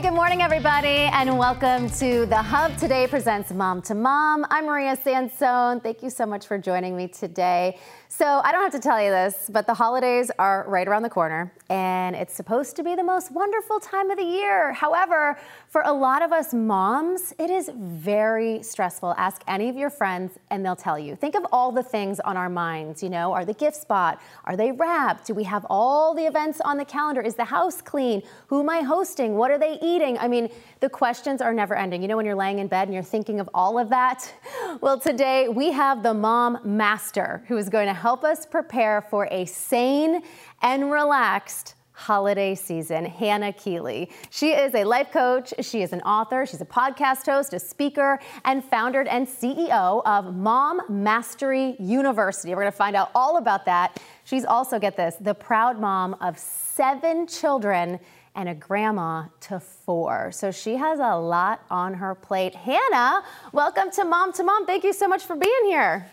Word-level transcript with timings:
Hey, 0.00 0.08
good 0.08 0.16
morning, 0.16 0.40
everybody, 0.40 1.10
and 1.12 1.36
welcome 1.36 1.90
to 1.98 2.24
The 2.24 2.40
Hub. 2.40 2.74
Today 2.78 3.06
presents 3.06 3.52
Mom 3.52 3.82
to 3.82 3.94
Mom. 3.94 4.46
I'm 4.48 4.64
Maria 4.64 4.96
Sansone. 4.96 5.82
Thank 5.82 6.02
you 6.02 6.08
so 6.08 6.24
much 6.24 6.46
for 6.46 6.56
joining 6.56 6.96
me 6.96 7.06
today. 7.06 7.78
So, 8.12 8.40
I 8.42 8.50
don't 8.50 8.64
have 8.64 8.72
to 8.72 8.80
tell 8.80 9.00
you 9.00 9.12
this, 9.12 9.48
but 9.52 9.68
the 9.68 9.74
holidays 9.74 10.32
are 10.36 10.64
right 10.66 10.88
around 10.88 11.02
the 11.04 11.08
corner, 11.08 11.52
and 11.68 12.16
it's 12.16 12.34
supposed 12.34 12.74
to 12.74 12.82
be 12.82 12.96
the 12.96 13.04
most 13.04 13.30
wonderful 13.30 13.78
time 13.78 14.10
of 14.10 14.18
the 14.18 14.24
year. 14.24 14.72
However, 14.72 15.38
for 15.68 15.82
a 15.82 15.92
lot 15.92 16.20
of 16.20 16.32
us 16.32 16.52
moms, 16.52 17.32
it 17.38 17.50
is 17.50 17.70
very 17.72 18.64
stressful. 18.64 19.14
Ask 19.16 19.42
any 19.46 19.68
of 19.68 19.76
your 19.76 19.90
friends, 19.90 20.40
and 20.50 20.66
they'll 20.66 20.74
tell 20.74 20.98
you. 20.98 21.14
Think 21.14 21.36
of 21.36 21.46
all 21.52 21.70
the 21.70 21.84
things 21.84 22.18
on 22.18 22.36
our 22.36 22.48
minds. 22.48 23.00
You 23.00 23.10
know, 23.10 23.32
are 23.32 23.44
the 23.44 23.54
gifts 23.54 23.84
bought? 23.84 24.20
Are 24.44 24.56
they 24.56 24.72
wrapped? 24.72 25.28
Do 25.28 25.32
we 25.34 25.44
have 25.44 25.64
all 25.70 26.12
the 26.12 26.26
events 26.26 26.60
on 26.62 26.78
the 26.78 26.84
calendar? 26.84 27.20
Is 27.20 27.36
the 27.36 27.44
house 27.44 27.80
clean? 27.80 28.24
Who 28.48 28.58
am 28.58 28.68
I 28.68 28.80
hosting? 28.80 29.36
What 29.36 29.52
are 29.52 29.58
they 29.58 29.78
eating? 29.80 30.18
I 30.18 30.26
mean, 30.26 30.48
the 30.80 30.88
questions 30.88 31.40
are 31.40 31.54
never 31.54 31.76
ending. 31.76 32.02
You 32.02 32.08
know, 32.08 32.16
when 32.16 32.26
you're 32.26 32.34
laying 32.34 32.58
in 32.58 32.66
bed 32.66 32.88
and 32.88 32.92
you're 32.92 33.04
thinking 33.04 33.38
of 33.38 33.48
all 33.54 33.78
of 33.78 33.88
that? 33.90 34.34
Well, 34.80 34.98
today 34.98 35.48
we 35.48 35.72
have 35.72 36.02
the 36.02 36.14
mom 36.14 36.58
master 36.64 37.42
who 37.48 37.58
is 37.58 37.68
going 37.68 37.88
to 37.88 37.99
help 38.00 38.24
us 38.24 38.46
prepare 38.46 39.02
for 39.02 39.28
a 39.30 39.44
sane 39.44 40.22
and 40.62 40.90
relaxed 40.90 41.74
holiday 41.92 42.54
season, 42.54 43.04
Hannah 43.04 43.52
Keeley. 43.52 44.10
She 44.30 44.52
is 44.52 44.74
a 44.74 44.84
life 44.84 45.12
coach, 45.12 45.52
she 45.60 45.82
is 45.82 45.92
an 45.92 46.00
author, 46.00 46.46
she's 46.46 46.62
a 46.62 46.66
podcast 46.66 47.26
host, 47.26 47.52
a 47.52 47.58
speaker, 47.58 48.18
and 48.46 48.64
founder 48.64 49.02
and 49.02 49.28
CEO 49.28 50.00
of 50.06 50.34
Mom 50.34 50.80
Mastery 50.88 51.76
University. 51.78 52.54
We're 52.54 52.62
going 52.62 52.72
to 52.72 52.78
find 52.78 52.96
out 52.96 53.10
all 53.14 53.36
about 53.36 53.66
that. 53.66 54.00
She's 54.24 54.46
also, 54.46 54.78
get 54.78 54.96
this, 54.96 55.16
the 55.20 55.34
proud 55.34 55.78
mom 55.78 56.16
of 56.22 56.38
seven 56.38 57.26
children 57.26 58.00
and 58.34 58.48
a 58.48 58.54
grandma 58.54 59.24
to 59.40 59.60
four. 59.60 60.32
So 60.32 60.50
she 60.50 60.76
has 60.76 61.00
a 61.00 61.16
lot 61.16 61.66
on 61.70 61.92
her 61.92 62.14
plate. 62.14 62.54
Hannah, 62.54 63.22
welcome 63.52 63.90
to 63.90 64.04
Mom 64.04 64.32
to 64.34 64.42
Mom. 64.42 64.64
Thank 64.64 64.84
you 64.84 64.94
so 64.94 65.06
much 65.06 65.24
for 65.24 65.36
being 65.36 65.64
here 65.66 66.10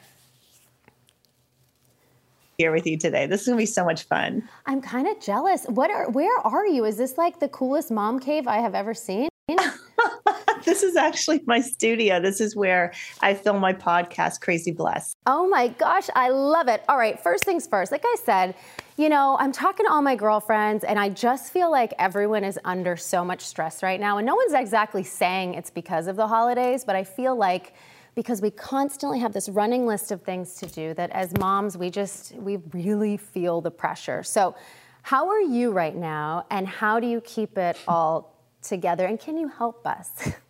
here 2.58 2.72
with 2.72 2.88
you 2.88 2.98
today. 2.98 3.28
This 3.28 3.42
is 3.42 3.48
gonna 3.48 3.58
be 3.58 3.68
so 3.68 3.86
much 3.86 4.04
fun. 4.04 4.48
I'm 4.66 4.82
kind 4.82 5.08
of 5.08 5.20
jealous. 5.22 5.66
What 5.66 5.92
are 5.92 6.10
where 6.10 6.40
are 6.40 6.66
you? 6.66 6.86
Is 6.86 6.98
this 6.98 7.16
like 7.18 7.40
the 7.40 7.48
coolest 7.48 7.92
mom 7.92 8.20
cave 8.20 8.48
I 8.48 8.58
have 8.58 8.74
ever 8.74 8.96
seen? 8.96 9.30
this 10.66 10.82
is 10.82 10.96
actually 10.96 11.42
my 11.46 11.62
studio. 11.62 12.20
This 12.20 12.42
is 12.42 12.56
where 12.56 12.94
I 13.22 13.36
film 13.36 13.60
my 13.60 13.74
podcast, 13.74 14.42
Crazy 14.42 14.72
Blessed. 14.72 15.16
Oh 15.28 15.48
my 15.48 15.68
gosh, 15.68 16.10
I 16.16 16.30
love 16.30 16.68
it. 16.68 16.84
All 16.90 16.98
right, 16.98 17.20
first 17.20 17.46
things 17.46 17.68
first. 17.68 17.92
Like 17.92 18.04
I 18.04 18.16
said, 18.26 18.56
you 18.98 19.08
know, 19.08 19.38
I'm 19.40 19.52
talking 19.52 19.86
to 19.86 19.92
all 19.92 20.02
my 20.02 20.16
girlfriends, 20.16 20.84
and 20.84 21.00
I 21.00 21.10
just 21.10 21.54
feel 21.54 21.70
like 21.70 21.94
everyone 22.00 22.44
is 22.44 22.60
under 22.66 22.98
so 22.98 23.24
much 23.24 23.42
stress 23.42 23.84
right 23.84 24.00
now. 24.00 24.18
And 24.18 24.26
no 24.26 24.36
one's 24.36 24.54
exactly 24.54 25.04
saying 25.04 25.54
it's 25.54 25.70
because 25.70 26.08
of 26.08 26.16
the 26.16 26.28
holidays, 26.28 26.84
but 26.84 26.96
I 26.96 27.04
feel 27.04 27.36
like 27.36 27.74
because 28.18 28.42
we 28.42 28.50
constantly 28.50 29.20
have 29.20 29.32
this 29.32 29.48
running 29.48 29.86
list 29.86 30.12
of 30.12 30.24
things 30.24 30.56
to 30.56 30.66
do 30.66 30.92
that 30.96 31.12
as 31.12 31.38
moms 31.38 31.78
we 31.78 31.92
just 31.92 32.34
we 32.38 32.58
really 32.74 33.16
feel 33.16 33.62
the 33.62 33.70
pressure 33.70 34.24
so 34.24 34.56
how 35.04 35.30
are 35.30 35.40
you 35.40 35.72
right 35.72 35.96
now 35.96 36.44
and 36.50 36.68
how 36.68 37.00
do 37.00 37.06
you 37.06 37.22
keep 37.22 37.60
it 37.60 37.78
all 37.88 38.34
together 38.64 39.06
and 39.06 39.20
can 39.20 39.38
you 39.38 39.48
help 39.48 39.86
us 39.86 40.30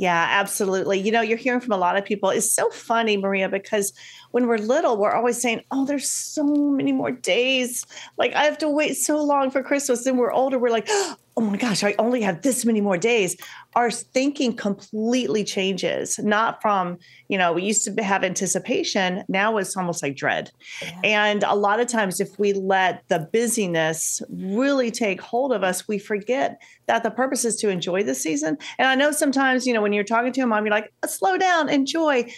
Yeah, 0.00 0.28
absolutely. 0.30 1.00
You 1.00 1.10
know, 1.10 1.22
you're 1.22 1.36
hearing 1.36 1.60
from 1.60 1.72
a 1.72 1.76
lot 1.76 1.96
of 1.96 2.04
people. 2.04 2.30
It's 2.30 2.52
so 2.52 2.70
funny, 2.70 3.16
Maria, 3.16 3.48
because 3.48 3.92
when 4.30 4.46
we're 4.46 4.58
little, 4.58 4.96
we're 4.96 5.12
always 5.12 5.42
saying, 5.42 5.62
Oh, 5.72 5.84
there's 5.84 6.08
so 6.08 6.44
many 6.44 6.92
more 6.92 7.10
days. 7.10 7.84
Like, 8.16 8.32
I 8.32 8.44
have 8.44 8.58
to 8.58 8.70
wait 8.70 8.94
so 8.94 9.20
long 9.20 9.50
for 9.50 9.60
Christmas. 9.60 10.04
Then 10.04 10.16
we're 10.16 10.30
older, 10.30 10.56
we're 10.56 10.70
like, 10.70 10.86
oh, 10.90 11.16
oh 11.38 11.40
my 11.40 11.56
gosh, 11.56 11.84
I 11.84 11.94
only 12.00 12.20
have 12.22 12.42
this 12.42 12.64
many 12.64 12.80
more 12.80 12.98
days. 12.98 13.36
Our 13.76 13.92
thinking 13.92 14.56
completely 14.56 15.44
changes, 15.44 16.18
not 16.18 16.60
from, 16.60 16.98
you 17.28 17.38
know, 17.38 17.52
we 17.52 17.62
used 17.62 17.84
to 17.84 18.02
have 18.02 18.24
anticipation. 18.24 19.22
Now 19.28 19.56
it's 19.56 19.76
almost 19.76 20.02
like 20.02 20.16
dread. 20.16 20.50
Yeah. 20.82 21.00
And 21.04 21.44
a 21.44 21.54
lot 21.54 21.78
of 21.78 21.86
times, 21.86 22.18
if 22.20 22.40
we 22.40 22.54
let 22.54 23.04
the 23.06 23.28
busyness 23.32 24.20
really 24.28 24.90
take 24.90 25.20
hold 25.20 25.52
of 25.52 25.62
us, 25.62 25.86
we 25.86 26.00
forget 26.00 26.60
that 26.86 27.04
the 27.04 27.10
purpose 27.10 27.44
is 27.44 27.54
to 27.58 27.68
enjoy 27.68 28.02
the 28.02 28.16
season. 28.16 28.58
And 28.76 28.88
I 28.88 28.96
know 28.96 29.12
sometimes, 29.12 29.64
you 29.64 29.72
know, 29.72 29.80
when 29.80 29.92
you're 29.92 30.02
talking 30.02 30.32
to 30.32 30.40
a 30.40 30.46
mom, 30.46 30.64
you're 30.64 30.74
like, 30.74 30.92
slow 31.06 31.38
down, 31.38 31.68
enjoy 31.68 32.28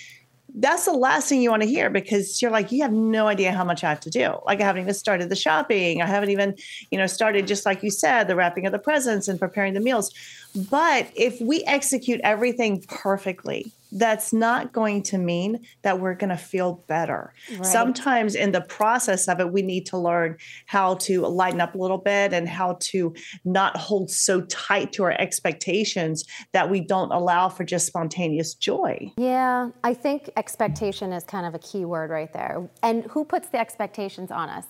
that's 0.54 0.84
the 0.84 0.92
last 0.92 1.28
thing 1.28 1.42
you 1.42 1.50
want 1.50 1.62
to 1.62 1.68
hear 1.68 1.90
because 1.90 2.40
you're 2.40 2.50
like, 2.50 2.72
you 2.72 2.82
have 2.82 2.92
no 2.92 3.26
idea 3.26 3.52
how 3.52 3.64
much 3.64 3.84
I 3.84 3.88
have 3.88 4.00
to 4.00 4.10
do. 4.10 4.38
Like 4.46 4.60
I 4.60 4.64
haven't 4.64 4.82
even 4.82 4.94
started 4.94 5.28
the 5.28 5.36
shopping. 5.36 6.02
I 6.02 6.06
haven't 6.06 6.30
even, 6.30 6.56
you 6.90 6.98
know, 6.98 7.06
started 7.06 7.46
just 7.46 7.66
like 7.66 7.82
you 7.82 7.90
said, 7.90 8.28
the 8.28 8.36
wrapping 8.36 8.66
of 8.66 8.72
the 8.72 8.78
presents 8.78 9.28
and 9.28 9.38
preparing 9.38 9.74
the 9.74 9.80
meals. 9.80 10.12
But 10.54 11.10
if 11.14 11.40
we 11.40 11.62
execute 11.64 12.20
everything 12.22 12.82
perfectly, 12.88 13.72
that's 13.92 14.32
not 14.32 14.72
going 14.72 15.02
to 15.02 15.18
mean 15.18 15.64
that 15.82 16.00
we're 16.00 16.14
going 16.14 16.30
to 16.30 16.36
feel 16.36 16.84
better. 16.86 17.32
Right. 17.50 17.66
Sometimes 17.66 18.34
in 18.34 18.52
the 18.52 18.60
process 18.60 19.28
of 19.28 19.40
it, 19.40 19.52
we 19.52 19.62
need 19.62 19.86
to 19.86 19.98
learn 19.98 20.36
how 20.66 20.94
to 20.94 21.22
lighten 21.22 21.60
up 21.60 21.74
a 21.74 21.78
little 21.78 21.98
bit 21.98 22.32
and 22.32 22.48
how 22.48 22.76
to 22.80 23.14
not 23.44 23.76
hold 23.76 24.10
so 24.10 24.42
tight 24.42 24.92
to 24.94 25.04
our 25.04 25.12
expectations 25.20 26.24
that 26.52 26.70
we 26.70 26.80
don't 26.80 27.10
allow 27.10 27.48
for 27.48 27.64
just 27.64 27.86
spontaneous 27.86 28.54
joy. 28.54 29.12
Yeah, 29.16 29.70
I 29.82 29.94
think 29.94 30.30
expectation 30.36 31.12
is 31.12 31.24
kind 31.24 31.46
of 31.46 31.54
a 31.54 31.58
key 31.58 31.84
word 31.84 32.10
right 32.10 32.32
there. 32.32 32.68
And 32.82 33.04
who 33.04 33.24
puts 33.24 33.48
the 33.48 33.58
expectations 33.58 34.30
on 34.30 34.48
us? 34.48 34.66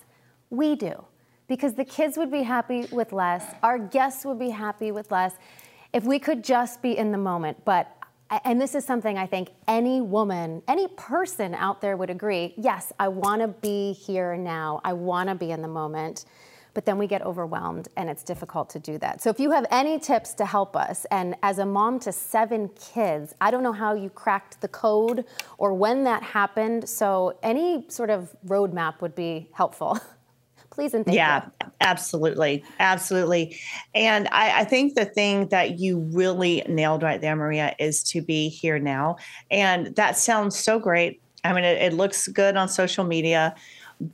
We 0.48 0.76
do. 0.76 1.04
Because 1.46 1.74
the 1.74 1.84
kids 1.84 2.16
would 2.16 2.30
be 2.30 2.44
happy 2.44 2.86
with 2.92 3.12
less, 3.12 3.44
our 3.64 3.76
guests 3.76 4.24
would 4.24 4.38
be 4.38 4.50
happy 4.50 4.92
with 4.92 5.10
less 5.10 5.34
if 5.92 6.04
we 6.04 6.18
could 6.18 6.44
just 6.44 6.82
be 6.82 6.96
in 6.96 7.12
the 7.12 7.18
moment. 7.18 7.64
But 7.64 7.96
and 8.44 8.60
this 8.60 8.76
is 8.76 8.84
something 8.84 9.18
I 9.18 9.26
think 9.26 9.50
any 9.66 10.00
woman, 10.00 10.62
any 10.68 10.86
person 10.88 11.52
out 11.52 11.80
there 11.80 11.96
would 11.96 12.10
agree. 12.10 12.54
Yes, 12.56 12.92
I 12.98 13.08
want 13.08 13.42
to 13.42 13.48
be 13.48 13.92
here 13.92 14.36
now. 14.36 14.80
I 14.84 14.92
want 14.92 15.28
to 15.28 15.34
be 15.34 15.50
in 15.50 15.62
the 15.62 15.68
moment. 15.68 16.26
But 16.72 16.84
then 16.84 16.98
we 16.98 17.08
get 17.08 17.22
overwhelmed 17.22 17.88
and 17.96 18.08
it's 18.08 18.22
difficult 18.22 18.70
to 18.70 18.78
do 18.78 18.98
that. 18.98 19.20
So 19.20 19.30
if 19.30 19.40
you 19.40 19.50
have 19.50 19.66
any 19.72 19.98
tips 19.98 20.34
to 20.34 20.46
help 20.46 20.76
us, 20.76 21.04
and 21.10 21.34
as 21.42 21.58
a 21.58 21.66
mom 21.66 21.98
to 22.00 22.12
seven 22.12 22.68
kids, 22.68 23.34
I 23.40 23.50
don't 23.50 23.64
know 23.64 23.72
how 23.72 23.94
you 23.94 24.08
cracked 24.08 24.60
the 24.60 24.68
code 24.68 25.24
or 25.58 25.74
when 25.74 26.04
that 26.04 26.22
happened. 26.22 26.88
So 26.88 27.36
any 27.42 27.86
sort 27.88 28.10
of 28.10 28.34
roadmap 28.46 29.00
would 29.00 29.16
be 29.16 29.48
helpful. 29.52 29.98
Please 30.70 30.94
and 30.94 31.04
thank 31.04 31.16
yeah, 31.16 31.44
you. 31.44 31.50
Yeah, 31.60 31.68
absolutely. 31.80 32.64
Absolutely. 32.78 33.58
And 33.94 34.28
I, 34.28 34.60
I 34.60 34.64
think 34.64 34.94
the 34.94 35.04
thing 35.04 35.48
that 35.48 35.78
you 35.78 35.98
really 36.12 36.62
nailed 36.68 37.02
right 37.02 37.20
there, 37.20 37.34
Maria, 37.36 37.74
is 37.78 38.02
to 38.04 38.22
be 38.22 38.48
here 38.48 38.78
now. 38.78 39.16
And 39.50 39.94
that 39.96 40.16
sounds 40.16 40.56
so 40.56 40.78
great. 40.78 41.20
I 41.44 41.52
mean, 41.52 41.64
it, 41.64 41.82
it 41.82 41.92
looks 41.92 42.28
good 42.28 42.56
on 42.56 42.68
social 42.68 43.04
media, 43.04 43.54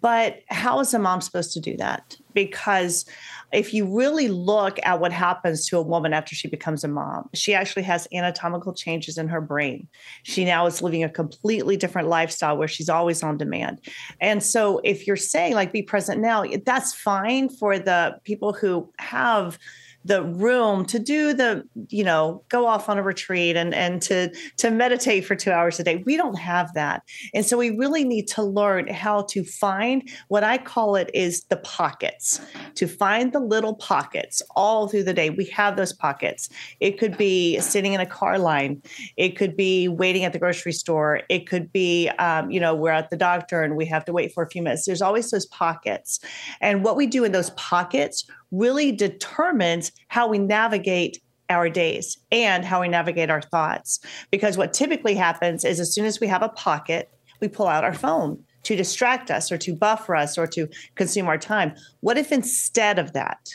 but 0.00 0.40
how 0.48 0.80
is 0.80 0.94
a 0.94 0.98
mom 0.98 1.20
supposed 1.20 1.52
to 1.52 1.60
do 1.60 1.76
that? 1.76 2.16
Because 2.32 3.04
if 3.52 3.72
you 3.72 3.86
really 3.96 4.28
look 4.28 4.78
at 4.82 5.00
what 5.00 5.12
happens 5.12 5.66
to 5.68 5.78
a 5.78 5.82
woman 5.82 6.12
after 6.12 6.34
she 6.34 6.48
becomes 6.48 6.84
a 6.84 6.88
mom, 6.88 7.28
she 7.34 7.54
actually 7.54 7.84
has 7.84 8.08
anatomical 8.12 8.74
changes 8.74 9.18
in 9.18 9.28
her 9.28 9.40
brain. 9.40 9.86
She 10.24 10.44
now 10.44 10.66
is 10.66 10.82
living 10.82 11.04
a 11.04 11.08
completely 11.08 11.76
different 11.76 12.08
lifestyle 12.08 12.56
where 12.56 12.68
she's 12.68 12.88
always 12.88 13.22
on 13.22 13.36
demand. 13.36 13.80
And 14.20 14.42
so 14.42 14.80
if 14.84 15.06
you're 15.06 15.16
saying 15.16 15.54
like 15.54 15.72
be 15.72 15.82
present 15.82 16.20
now, 16.20 16.44
that's 16.64 16.94
fine 16.94 17.48
for 17.48 17.78
the 17.78 18.18
people 18.24 18.52
who 18.52 18.92
have 18.98 19.58
the 20.06 20.22
room 20.22 20.84
to 20.86 20.98
do 20.98 21.32
the 21.32 21.64
you 21.88 22.04
know 22.04 22.44
go 22.48 22.66
off 22.66 22.88
on 22.88 22.98
a 22.98 23.02
retreat 23.02 23.56
and 23.56 23.74
and 23.74 24.00
to 24.00 24.32
to 24.56 24.70
meditate 24.70 25.24
for 25.24 25.34
2 25.34 25.50
hours 25.50 25.80
a 25.80 25.84
day. 25.84 26.02
We 26.06 26.16
don't 26.16 26.38
have 26.38 26.72
that. 26.74 27.02
And 27.34 27.44
so 27.44 27.58
we 27.58 27.70
really 27.70 28.04
need 28.04 28.28
to 28.28 28.42
learn 28.42 28.86
how 28.88 29.22
to 29.30 29.44
find 29.44 30.08
what 30.28 30.44
i 30.44 30.58
call 30.58 30.96
it 30.96 31.10
is 31.12 31.44
the 31.44 31.56
pockets 31.56 32.40
to 32.74 32.86
find 32.86 33.32
the 33.32 33.40
little 33.40 33.74
pockets 33.74 34.42
all 34.54 34.88
through 34.88 35.04
the 35.04 35.14
day. 35.14 35.30
We 35.30 35.46
have 35.46 35.76
those 35.76 35.92
pockets. 35.92 36.48
It 36.80 36.98
could 36.98 37.16
be 37.16 37.58
sitting 37.60 37.92
in 37.94 38.00
a 38.00 38.06
car 38.06 38.38
line. 38.38 38.82
It 39.16 39.36
could 39.36 39.56
be 39.56 39.88
waiting 39.88 40.24
at 40.24 40.32
the 40.32 40.38
grocery 40.38 40.72
store. 40.72 41.22
It 41.28 41.48
could 41.48 41.72
be 41.72 42.08
um, 42.18 42.50
you 42.50 42.60
know 42.60 42.74
we're 42.74 42.90
at 42.90 43.10
the 43.10 43.16
doctor 43.16 43.62
and 43.62 43.76
we 43.76 43.86
have 43.86 44.04
to 44.04 44.12
wait 44.12 44.32
for 44.32 44.44
a 44.44 44.48
few 44.48 44.62
minutes. 44.62 44.84
There's 44.84 45.02
always 45.02 45.30
those 45.30 45.46
pockets. 45.46 46.20
And 46.60 46.84
what 46.84 46.96
we 46.96 47.06
do 47.06 47.24
in 47.24 47.32
those 47.32 47.50
pockets 47.50 48.24
really 48.50 48.92
determines 48.92 49.92
how 50.08 50.28
we 50.28 50.38
navigate 50.38 51.20
our 51.48 51.68
days 51.68 52.18
and 52.32 52.64
how 52.64 52.80
we 52.80 52.88
navigate 52.88 53.30
our 53.30 53.42
thoughts. 53.42 54.00
Because 54.30 54.56
what 54.56 54.72
typically 54.72 55.14
happens 55.14 55.64
is 55.64 55.80
as 55.80 55.94
soon 55.94 56.04
as 56.04 56.20
we 56.20 56.26
have 56.26 56.42
a 56.42 56.48
pocket, 56.50 57.10
we 57.40 57.48
pull 57.48 57.66
out 57.66 57.84
our 57.84 57.94
phone 57.94 58.42
to 58.64 58.76
distract 58.76 59.30
us 59.30 59.52
or 59.52 59.58
to 59.58 59.74
buffer 59.74 60.16
us 60.16 60.36
or 60.36 60.46
to 60.48 60.68
consume 60.96 61.28
our 61.28 61.38
time. 61.38 61.74
What 62.00 62.18
if 62.18 62.32
instead 62.32 62.98
of 62.98 63.12
that, 63.12 63.48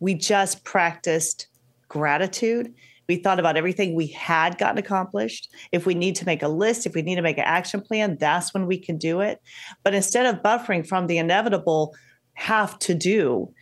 we 0.00 0.14
just 0.14 0.64
practiced 0.64 1.46
gratitude? 1.88 2.74
We 3.06 3.16
thought 3.16 3.38
about 3.38 3.56
everything 3.56 3.94
we 3.94 4.08
had 4.08 4.58
gotten 4.58 4.78
accomplished. 4.78 5.52
If 5.72 5.86
we 5.86 5.94
need 5.94 6.16
to 6.16 6.26
make 6.26 6.42
a 6.42 6.48
list, 6.48 6.86
if 6.86 6.94
we 6.94 7.02
need 7.02 7.16
to 7.16 7.22
make 7.22 7.38
an 7.38 7.44
action 7.44 7.80
plan, 7.80 8.16
that's 8.18 8.54
when 8.54 8.66
we 8.66 8.78
can 8.78 8.96
do 8.96 9.20
it. 9.20 9.40
But 9.84 9.94
instead 9.94 10.26
of 10.26 10.42
buffering 10.42 10.86
from 10.86 11.06
the 11.06 11.18
inevitable 11.18 11.94
have 12.32 12.78
to 12.80 12.94
do, 12.94 13.52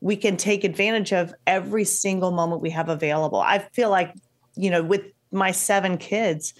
we 0.00 0.16
can 0.16 0.36
take 0.36 0.64
advantage 0.64 1.12
of 1.12 1.34
every 1.46 1.84
single 1.84 2.30
moment 2.30 2.62
we 2.62 2.70
have 2.70 2.88
available. 2.88 3.40
I 3.40 3.58
feel 3.72 3.90
like, 3.90 4.14
you 4.56 4.70
know, 4.70 4.82
with 4.82 5.02
my 5.30 5.50
seven 5.50 5.98
kids, 5.98 6.54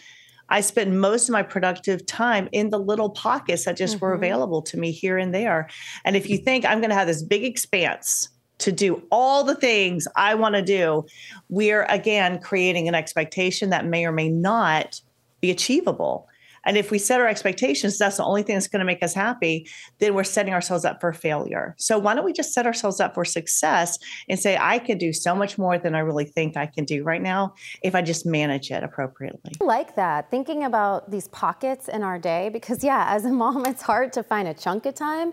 I 0.50 0.60
spent 0.60 0.92
most 0.92 1.28
of 1.28 1.32
my 1.32 1.42
productive 1.42 2.04
time 2.06 2.48
in 2.52 2.70
the 2.70 2.78
little 2.78 3.10
pockets 3.10 3.64
that 3.64 3.76
just 3.76 3.96
mm-hmm. 3.96 4.04
were 4.06 4.12
available 4.12 4.62
to 4.62 4.76
me 4.76 4.90
here 4.90 5.16
and 5.16 5.32
there. 5.32 5.68
And 6.04 6.16
if 6.16 6.28
you 6.28 6.38
think 6.38 6.64
I'm 6.64 6.80
going 6.80 6.90
to 6.90 6.96
have 6.96 7.06
this 7.06 7.22
big 7.22 7.44
expanse 7.44 8.28
to 8.58 8.72
do 8.72 9.02
all 9.10 9.42
the 9.44 9.54
things 9.54 10.06
I 10.16 10.34
want 10.34 10.56
to 10.56 10.62
do, 10.62 11.06
we're 11.48 11.84
again 11.84 12.40
creating 12.40 12.88
an 12.88 12.94
expectation 12.94 13.70
that 13.70 13.86
may 13.86 14.04
or 14.04 14.12
may 14.12 14.28
not 14.28 15.00
be 15.40 15.50
achievable. 15.50 16.28
And 16.64 16.76
if 16.76 16.90
we 16.90 16.98
set 16.98 17.20
our 17.20 17.26
expectations, 17.26 17.98
that's 17.98 18.18
the 18.18 18.24
only 18.24 18.42
thing 18.42 18.56
that's 18.56 18.68
going 18.68 18.80
to 18.80 18.86
make 18.86 19.02
us 19.02 19.14
happy, 19.14 19.66
then 19.98 20.14
we're 20.14 20.24
setting 20.24 20.52
ourselves 20.52 20.84
up 20.84 21.00
for 21.00 21.12
failure. 21.12 21.74
So 21.78 21.98
why 21.98 22.14
don't 22.14 22.24
we 22.24 22.32
just 22.32 22.52
set 22.52 22.66
ourselves 22.66 23.00
up 23.00 23.14
for 23.14 23.24
success 23.24 23.98
and 24.28 24.38
say, 24.38 24.56
I 24.60 24.78
can 24.78 24.98
do 24.98 25.12
so 25.12 25.34
much 25.34 25.58
more 25.58 25.78
than 25.78 25.94
I 25.94 26.00
really 26.00 26.24
think 26.24 26.56
I 26.56 26.66
can 26.66 26.84
do 26.84 27.02
right 27.02 27.22
now 27.22 27.54
if 27.82 27.94
I 27.94 28.02
just 28.02 28.26
manage 28.26 28.70
it 28.70 28.82
appropriately. 28.82 29.52
I 29.60 29.64
like 29.64 29.96
that. 29.96 30.30
Thinking 30.30 30.64
about 30.64 31.10
these 31.10 31.28
pockets 31.28 31.88
in 31.88 32.02
our 32.02 32.18
day, 32.18 32.50
because 32.50 32.84
yeah, 32.84 33.06
as 33.08 33.24
a 33.24 33.30
mom, 33.40 33.64
it's 33.66 33.82
hard 33.82 34.12
to 34.14 34.22
find 34.22 34.48
a 34.48 34.54
chunk 34.54 34.86
of 34.86 34.94
time. 34.94 35.32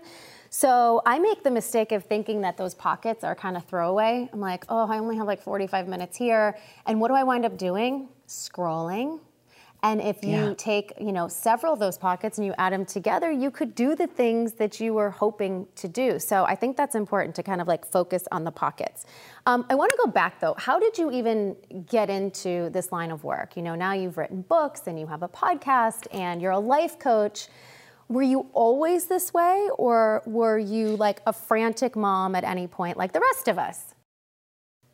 So 0.50 1.02
I 1.04 1.18
make 1.18 1.44
the 1.44 1.50
mistake 1.50 1.92
of 1.92 2.04
thinking 2.04 2.40
that 2.40 2.56
those 2.56 2.74
pockets 2.74 3.22
are 3.22 3.34
kind 3.34 3.54
of 3.54 3.66
throwaway. 3.66 4.30
I'm 4.32 4.40
like, 4.40 4.64
oh, 4.70 4.90
I 4.90 4.98
only 4.98 5.16
have 5.18 5.26
like 5.26 5.42
45 5.42 5.88
minutes 5.88 6.16
here. 6.16 6.56
And 6.86 7.02
what 7.02 7.08
do 7.08 7.14
I 7.14 7.22
wind 7.22 7.44
up 7.44 7.58
doing? 7.58 8.08
Scrolling 8.26 9.20
and 9.82 10.00
if 10.00 10.24
you 10.24 10.30
yeah. 10.30 10.54
take, 10.56 10.92
you 11.00 11.12
know, 11.12 11.28
several 11.28 11.72
of 11.72 11.78
those 11.78 11.96
pockets 11.96 12.38
and 12.38 12.46
you 12.46 12.52
add 12.58 12.72
them 12.72 12.84
together, 12.84 13.30
you 13.30 13.50
could 13.50 13.76
do 13.76 13.94
the 13.94 14.08
things 14.08 14.54
that 14.54 14.80
you 14.80 14.92
were 14.94 15.10
hoping 15.10 15.68
to 15.76 15.86
do. 15.86 16.18
So 16.18 16.44
I 16.44 16.56
think 16.56 16.76
that's 16.76 16.96
important 16.96 17.36
to 17.36 17.44
kind 17.44 17.60
of 17.60 17.68
like 17.68 17.86
focus 17.86 18.26
on 18.32 18.42
the 18.42 18.50
pockets. 18.50 19.06
Um, 19.46 19.64
I 19.70 19.76
want 19.76 19.92
to 19.92 19.98
go 20.04 20.10
back 20.10 20.40
though. 20.40 20.54
How 20.58 20.80
did 20.80 20.98
you 20.98 21.12
even 21.12 21.56
get 21.86 22.10
into 22.10 22.70
this 22.70 22.90
line 22.90 23.12
of 23.12 23.22
work? 23.22 23.56
You 23.56 23.62
know, 23.62 23.76
now 23.76 23.92
you've 23.92 24.18
written 24.18 24.42
books 24.42 24.82
and 24.86 24.98
you 24.98 25.06
have 25.06 25.22
a 25.22 25.28
podcast 25.28 26.08
and 26.12 26.42
you're 26.42 26.52
a 26.52 26.58
life 26.58 26.98
coach. 26.98 27.46
Were 28.08 28.22
you 28.22 28.46
always 28.54 29.04
this 29.06 29.34
way, 29.34 29.68
or 29.76 30.22
were 30.24 30.58
you 30.58 30.96
like 30.96 31.20
a 31.26 31.32
frantic 31.32 31.94
mom 31.94 32.34
at 32.34 32.42
any 32.42 32.66
point, 32.66 32.96
like 32.96 33.12
the 33.12 33.20
rest 33.20 33.48
of 33.48 33.58
us? 33.58 33.94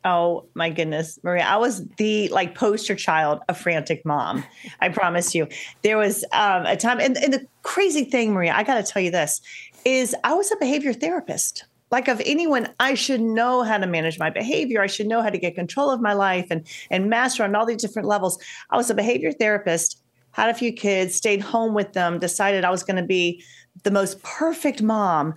Oh 0.05 0.45
my 0.53 0.69
goodness, 0.69 1.17
Maria. 1.23 1.43
I 1.45 1.57
was 1.57 1.83
the 1.97 2.27
like 2.29 2.53
poster 2.53 2.93
child 2.93 3.39
of 3.49 3.57
frantic 3.57 4.05
mom. 4.05 4.43
I 4.79 4.89
promise 4.89 5.33
you. 5.33 5.47
There 5.81 5.97
was 5.97 6.23
um, 6.31 6.67
a 6.67 6.77
time, 6.77 6.99
and, 6.99 7.17
and 7.17 7.33
the 7.33 7.47
crazy 7.63 8.03
thing, 8.03 8.31
Maria, 8.31 8.53
I 8.55 8.61
got 8.61 8.75
to 8.75 8.83
tell 8.83 9.01
you 9.01 9.09
this, 9.09 9.41
is 9.83 10.15
I 10.23 10.35
was 10.35 10.51
a 10.51 10.57
behavior 10.57 10.93
therapist. 10.93 11.65
Like 11.89 12.07
of 12.07 12.21
anyone, 12.23 12.67
I 12.79 12.93
should 12.93 13.21
know 13.21 13.63
how 13.63 13.79
to 13.79 13.87
manage 13.87 14.19
my 14.19 14.29
behavior. 14.29 14.79
I 14.79 14.87
should 14.87 15.07
know 15.07 15.23
how 15.23 15.29
to 15.29 15.39
get 15.39 15.55
control 15.55 15.89
of 15.89 16.01
my 16.01 16.13
life 16.13 16.47
and 16.51 16.67
and 16.91 17.09
master 17.09 17.43
on 17.43 17.55
all 17.55 17.65
these 17.65 17.81
different 17.81 18.07
levels. 18.07 18.37
I 18.69 18.77
was 18.77 18.91
a 18.91 18.95
behavior 18.95 19.31
therapist, 19.31 20.03
had 20.33 20.49
a 20.49 20.53
few 20.53 20.71
kids, 20.71 21.15
stayed 21.15 21.41
home 21.41 21.73
with 21.73 21.93
them, 21.93 22.19
decided 22.19 22.63
I 22.63 22.69
was 22.69 22.83
going 22.83 22.97
to 22.97 23.07
be 23.07 23.43
the 23.81 23.91
most 23.91 24.21
perfect 24.21 24.83
mom. 24.83 25.33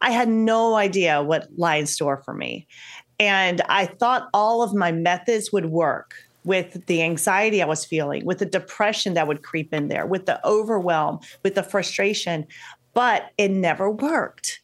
I 0.00 0.10
had 0.10 0.28
no 0.28 0.76
idea 0.76 1.22
what 1.22 1.48
lie 1.56 1.76
in 1.76 1.86
store 1.86 2.18
for 2.18 2.34
me. 2.34 2.68
And 3.18 3.62
I 3.68 3.86
thought 3.86 4.28
all 4.34 4.62
of 4.62 4.74
my 4.74 4.92
methods 4.92 5.52
would 5.52 5.66
work 5.66 6.14
with 6.44 6.86
the 6.86 7.02
anxiety 7.02 7.62
I 7.62 7.66
was 7.66 7.84
feeling, 7.84 8.24
with 8.24 8.38
the 8.38 8.46
depression 8.46 9.14
that 9.14 9.26
would 9.26 9.42
creep 9.42 9.74
in 9.74 9.88
there, 9.88 10.06
with 10.06 10.26
the 10.26 10.44
overwhelm, 10.46 11.20
with 11.42 11.54
the 11.56 11.62
frustration, 11.62 12.46
but 12.94 13.30
it 13.36 13.50
never 13.50 13.90
worked. 13.90 14.60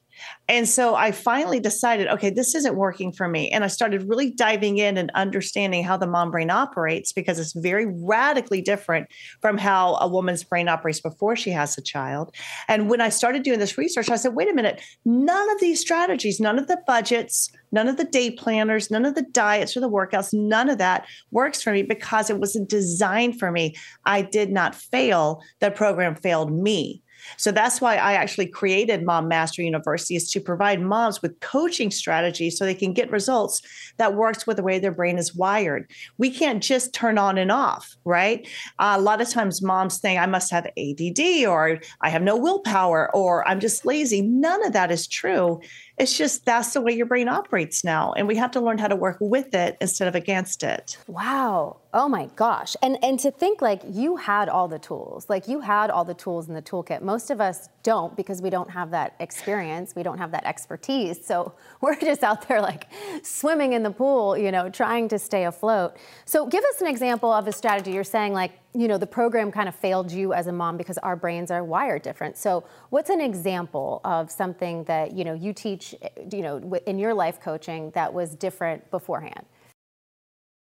And 0.48 0.68
so 0.68 0.94
I 0.94 1.12
finally 1.12 1.60
decided, 1.60 2.08
okay, 2.08 2.30
this 2.30 2.54
isn't 2.54 2.76
working 2.76 3.12
for 3.12 3.28
me. 3.28 3.50
And 3.50 3.64
I 3.64 3.68
started 3.68 4.08
really 4.08 4.30
diving 4.30 4.78
in 4.78 4.98
and 4.98 5.10
understanding 5.14 5.84
how 5.84 5.96
the 5.96 6.06
mom 6.06 6.30
brain 6.30 6.50
operates 6.50 7.12
because 7.12 7.38
it's 7.38 7.52
very 7.52 7.86
radically 7.86 8.60
different 8.60 9.08
from 9.40 9.56
how 9.56 9.94
a 9.96 10.08
woman's 10.08 10.44
brain 10.44 10.68
operates 10.68 11.00
before 11.00 11.36
she 11.36 11.50
has 11.50 11.78
a 11.78 11.82
child. 11.82 12.34
And 12.68 12.90
when 12.90 13.00
I 13.00 13.08
started 13.08 13.42
doing 13.42 13.58
this 13.58 13.78
research, 13.78 14.10
I 14.10 14.16
said, 14.16 14.34
wait 14.34 14.50
a 14.50 14.54
minute, 14.54 14.82
none 15.04 15.50
of 15.50 15.60
these 15.60 15.80
strategies, 15.80 16.40
none 16.40 16.58
of 16.58 16.66
the 16.66 16.80
budgets, 16.86 17.50
none 17.70 17.88
of 17.88 17.96
the 17.96 18.04
day 18.04 18.30
planners, 18.30 18.90
none 18.90 19.04
of 19.04 19.14
the 19.14 19.22
diets 19.22 19.76
or 19.76 19.80
the 19.80 19.90
workouts, 19.90 20.34
none 20.34 20.68
of 20.68 20.78
that 20.78 21.06
works 21.30 21.62
for 21.62 21.72
me 21.72 21.82
because 21.82 22.28
it 22.28 22.38
wasn't 22.38 22.68
designed 22.68 23.38
for 23.38 23.50
me. 23.50 23.74
I 24.04 24.22
did 24.22 24.50
not 24.50 24.74
fail. 24.74 25.42
The 25.60 25.70
program 25.70 26.14
failed 26.16 26.52
me. 26.52 27.02
So 27.36 27.52
that's 27.52 27.80
why 27.80 27.96
I 27.96 28.14
actually 28.14 28.46
created 28.46 29.04
Mom 29.04 29.28
Mastery 29.28 29.64
University 29.64 30.16
is 30.16 30.30
to 30.32 30.40
provide 30.40 30.80
moms 30.80 31.22
with 31.22 31.38
coaching 31.40 31.90
strategies 31.90 32.58
so 32.58 32.64
they 32.64 32.74
can 32.74 32.92
get 32.92 33.10
results 33.10 33.62
that 33.96 34.14
works 34.14 34.46
with 34.46 34.56
the 34.56 34.62
way 34.62 34.78
their 34.78 34.92
brain 34.92 35.18
is 35.18 35.34
wired. 35.34 35.90
We 36.18 36.30
can't 36.30 36.62
just 36.62 36.92
turn 36.92 37.18
on 37.18 37.38
and 37.38 37.52
off, 37.52 37.96
right? 38.04 38.46
Uh, 38.78 38.96
a 38.98 39.00
lot 39.00 39.20
of 39.20 39.28
times 39.28 39.62
moms 39.62 39.98
think 39.98 40.20
I 40.20 40.26
must 40.26 40.50
have 40.50 40.66
ADD 40.76 41.46
or 41.46 41.78
I 42.00 42.10
have 42.10 42.22
no 42.22 42.36
willpower 42.36 43.14
or 43.14 43.46
I'm 43.48 43.60
just 43.60 43.84
lazy. 43.84 44.22
None 44.22 44.64
of 44.66 44.72
that 44.72 44.90
is 44.90 45.06
true. 45.06 45.60
It's 45.98 46.16
just 46.16 46.44
that's 46.46 46.72
the 46.72 46.80
way 46.80 46.92
your 46.92 47.06
brain 47.06 47.28
operates 47.28 47.84
now. 47.84 48.12
And 48.12 48.26
we 48.26 48.36
have 48.36 48.50
to 48.52 48.60
learn 48.60 48.78
how 48.78 48.88
to 48.88 48.96
work 48.96 49.18
with 49.20 49.54
it 49.54 49.76
instead 49.80 50.08
of 50.08 50.14
against 50.14 50.62
it. 50.62 50.98
Wow. 51.06 51.80
Oh 51.92 52.08
my 52.08 52.26
gosh. 52.34 52.74
And 52.82 52.96
and 53.02 53.18
to 53.20 53.30
think 53.30 53.60
like 53.60 53.82
you 53.88 54.16
had 54.16 54.48
all 54.48 54.68
the 54.68 54.78
tools. 54.78 55.28
Like 55.28 55.48
you 55.48 55.60
had 55.60 55.90
all 55.90 56.04
the 56.04 56.14
tools 56.14 56.48
in 56.48 56.54
the 56.54 56.62
toolkit. 56.62 57.02
Most 57.02 57.30
of 57.30 57.40
us 57.40 57.68
don't 57.82 58.16
because 58.16 58.40
we 58.40 58.48
don't 58.48 58.70
have 58.70 58.90
that 58.92 59.14
experience. 59.20 59.94
We 59.94 60.02
don't 60.02 60.18
have 60.18 60.30
that 60.30 60.46
expertise. 60.46 61.24
So 61.24 61.54
we're 61.80 61.96
just 61.96 62.22
out 62.22 62.48
there 62.48 62.62
like 62.62 62.88
swimming 63.22 63.74
in 63.74 63.82
the 63.82 63.90
pool, 63.90 64.36
you 64.36 64.50
know, 64.50 64.70
trying 64.70 65.08
to 65.08 65.18
stay 65.18 65.44
afloat. 65.44 65.96
So 66.24 66.46
give 66.46 66.64
us 66.64 66.80
an 66.80 66.86
example 66.86 67.30
of 67.30 67.46
a 67.46 67.52
strategy. 67.52 67.92
You're 67.92 68.04
saying 68.04 68.32
like 68.32 68.52
you 68.74 68.88
know, 68.88 68.98
the 68.98 69.06
program 69.06 69.52
kind 69.52 69.68
of 69.68 69.74
failed 69.74 70.10
you 70.10 70.32
as 70.32 70.46
a 70.46 70.52
mom 70.52 70.76
because 70.76 70.98
our 70.98 71.16
brains 71.16 71.50
are 71.50 71.62
wired 71.62 72.02
different. 72.02 72.36
So, 72.36 72.64
what's 72.90 73.10
an 73.10 73.20
example 73.20 74.00
of 74.04 74.30
something 74.30 74.84
that, 74.84 75.12
you 75.12 75.24
know, 75.24 75.34
you 75.34 75.52
teach, 75.52 75.94
you 76.30 76.42
know, 76.42 76.76
in 76.86 76.98
your 76.98 77.14
life 77.14 77.40
coaching 77.40 77.90
that 77.90 78.12
was 78.14 78.34
different 78.34 78.90
beforehand? 78.90 79.44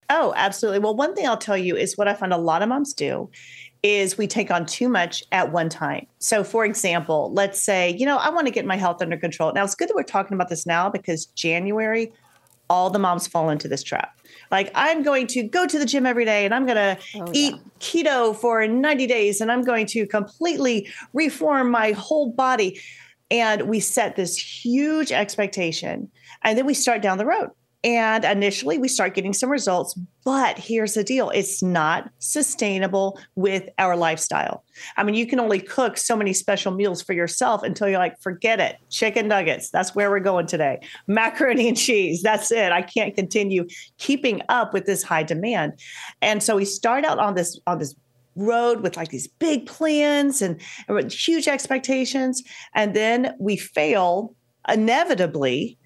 Oh, 0.09 0.33
absolutely. 0.35 0.79
Well, 0.79 0.95
one 0.95 1.13
thing 1.13 1.27
I'll 1.27 1.37
tell 1.37 1.57
you 1.57 1.75
is 1.75 1.95
what 1.97 2.07
I 2.07 2.15
find 2.15 2.33
a 2.33 2.37
lot 2.37 2.63
of 2.63 2.69
moms 2.69 2.93
do 2.93 3.29
is 3.83 4.17
we 4.17 4.27
take 4.27 4.49
on 4.49 4.65
too 4.65 4.89
much 4.89 5.23
at 5.31 5.51
one 5.51 5.69
time. 5.69 6.07
So, 6.17 6.43
for 6.43 6.65
example, 6.65 7.31
let's 7.33 7.61
say, 7.61 7.95
you 7.95 8.05
know, 8.05 8.17
I 8.17 8.29
want 8.29 8.47
to 8.47 8.51
get 8.51 8.65
my 8.65 8.75
health 8.75 9.01
under 9.01 9.17
control. 9.17 9.53
Now, 9.53 9.63
it's 9.63 9.75
good 9.75 9.87
that 9.87 9.95
we're 9.95 10.03
talking 10.03 10.33
about 10.33 10.49
this 10.49 10.65
now 10.65 10.89
because 10.89 11.27
January, 11.27 12.11
all 12.69 12.89
the 12.89 12.99
moms 12.99 13.27
fall 13.27 13.49
into 13.49 13.67
this 13.67 13.83
trap. 13.83 14.19
Like, 14.51 14.71
I'm 14.75 15.03
going 15.03 15.27
to 15.27 15.43
go 15.43 15.67
to 15.67 15.79
the 15.79 15.85
gym 15.85 16.05
every 16.05 16.25
day 16.25 16.45
and 16.45 16.53
I'm 16.53 16.65
going 16.65 16.75
to 16.75 16.97
oh, 17.15 17.29
eat 17.33 17.55
yeah. 17.55 17.61
keto 17.79 18.35
for 18.35 18.67
90 18.67 19.07
days 19.07 19.41
and 19.41 19.51
I'm 19.51 19.63
going 19.63 19.85
to 19.87 20.05
completely 20.07 20.87
reform 21.13 21.71
my 21.71 21.91
whole 21.91 22.31
body. 22.31 22.79
And 23.31 23.63
we 23.63 23.79
set 23.79 24.15
this 24.15 24.35
huge 24.35 25.11
expectation 25.11 26.09
and 26.43 26.57
then 26.57 26.65
we 26.65 26.73
start 26.73 27.01
down 27.01 27.17
the 27.17 27.25
road. 27.25 27.49
And 27.83 28.25
initially, 28.25 28.77
we 28.77 28.89
start 28.89 29.15
getting 29.15 29.31
some 29.31 29.49
results. 29.49 29.97
But 30.25 30.59
here's 30.59 30.95
the 30.95 31.03
deal 31.03 31.29
it's 31.29 31.63
not 31.63 32.11
sustainable 32.19 33.19
with 33.35 33.69
our 33.77 33.95
lifestyle. 33.95 34.65
I 34.97 35.03
mean, 35.03 35.15
you 35.15 35.25
can 35.25 35.39
only 35.39 35.59
cook 35.59 35.97
so 35.97 36.15
many 36.15 36.33
special 36.33 36.73
meals 36.73 37.01
for 37.01 37.13
yourself 37.13 37.63
until 37.63 37.87
you're 37.87 37.99
like, 37.99 38.19
forget 38.19 38.59
it. 38.59 38.75
Chicken 38.89 39.29
nuggets, 39.29 39.69
that's 39.69 39.95
where 39.95 40.09
we're 40.09 40.19
going 40.19 40.45
today. 40.45 40.79
Macaroni 41.07 41.69
and 41.69 41.77
cheese, 41.77 42.21
that's 42.21 42.51
it. 42.51 42.73
I 42.73 42.81
can't 42.81 43.15
continue 43.15 43.65
keeping 43.97 44.41
up 44.49 44.73
with 44.73 44.85
this 44.85 45.01
high 45.01 45.23
demand. 45.23 45.79
And 46.21 46.43
so 46.43 46.57
we 46.57 46.65
start 46.65 47.05
out 47.05 47.17
on 47.17 47.35
this, 47.35 47.59
on 47.65 47.79
this 47.79 47.95
road 48.35 48.81
with 48.81 48.97
like 48.97 49.09
these 49.09 49.27
big 49.27 49.65
plans 49.65 50.41
and, 50.41 50.59
and 50.89 51.11
huge 51.11 51.47
expectations. 51.47 52.43
And 52.75 52.93
then 52.93 53.35
we 53.39 53.55
fail 53.55 54.35
inevitably 54.67 55.78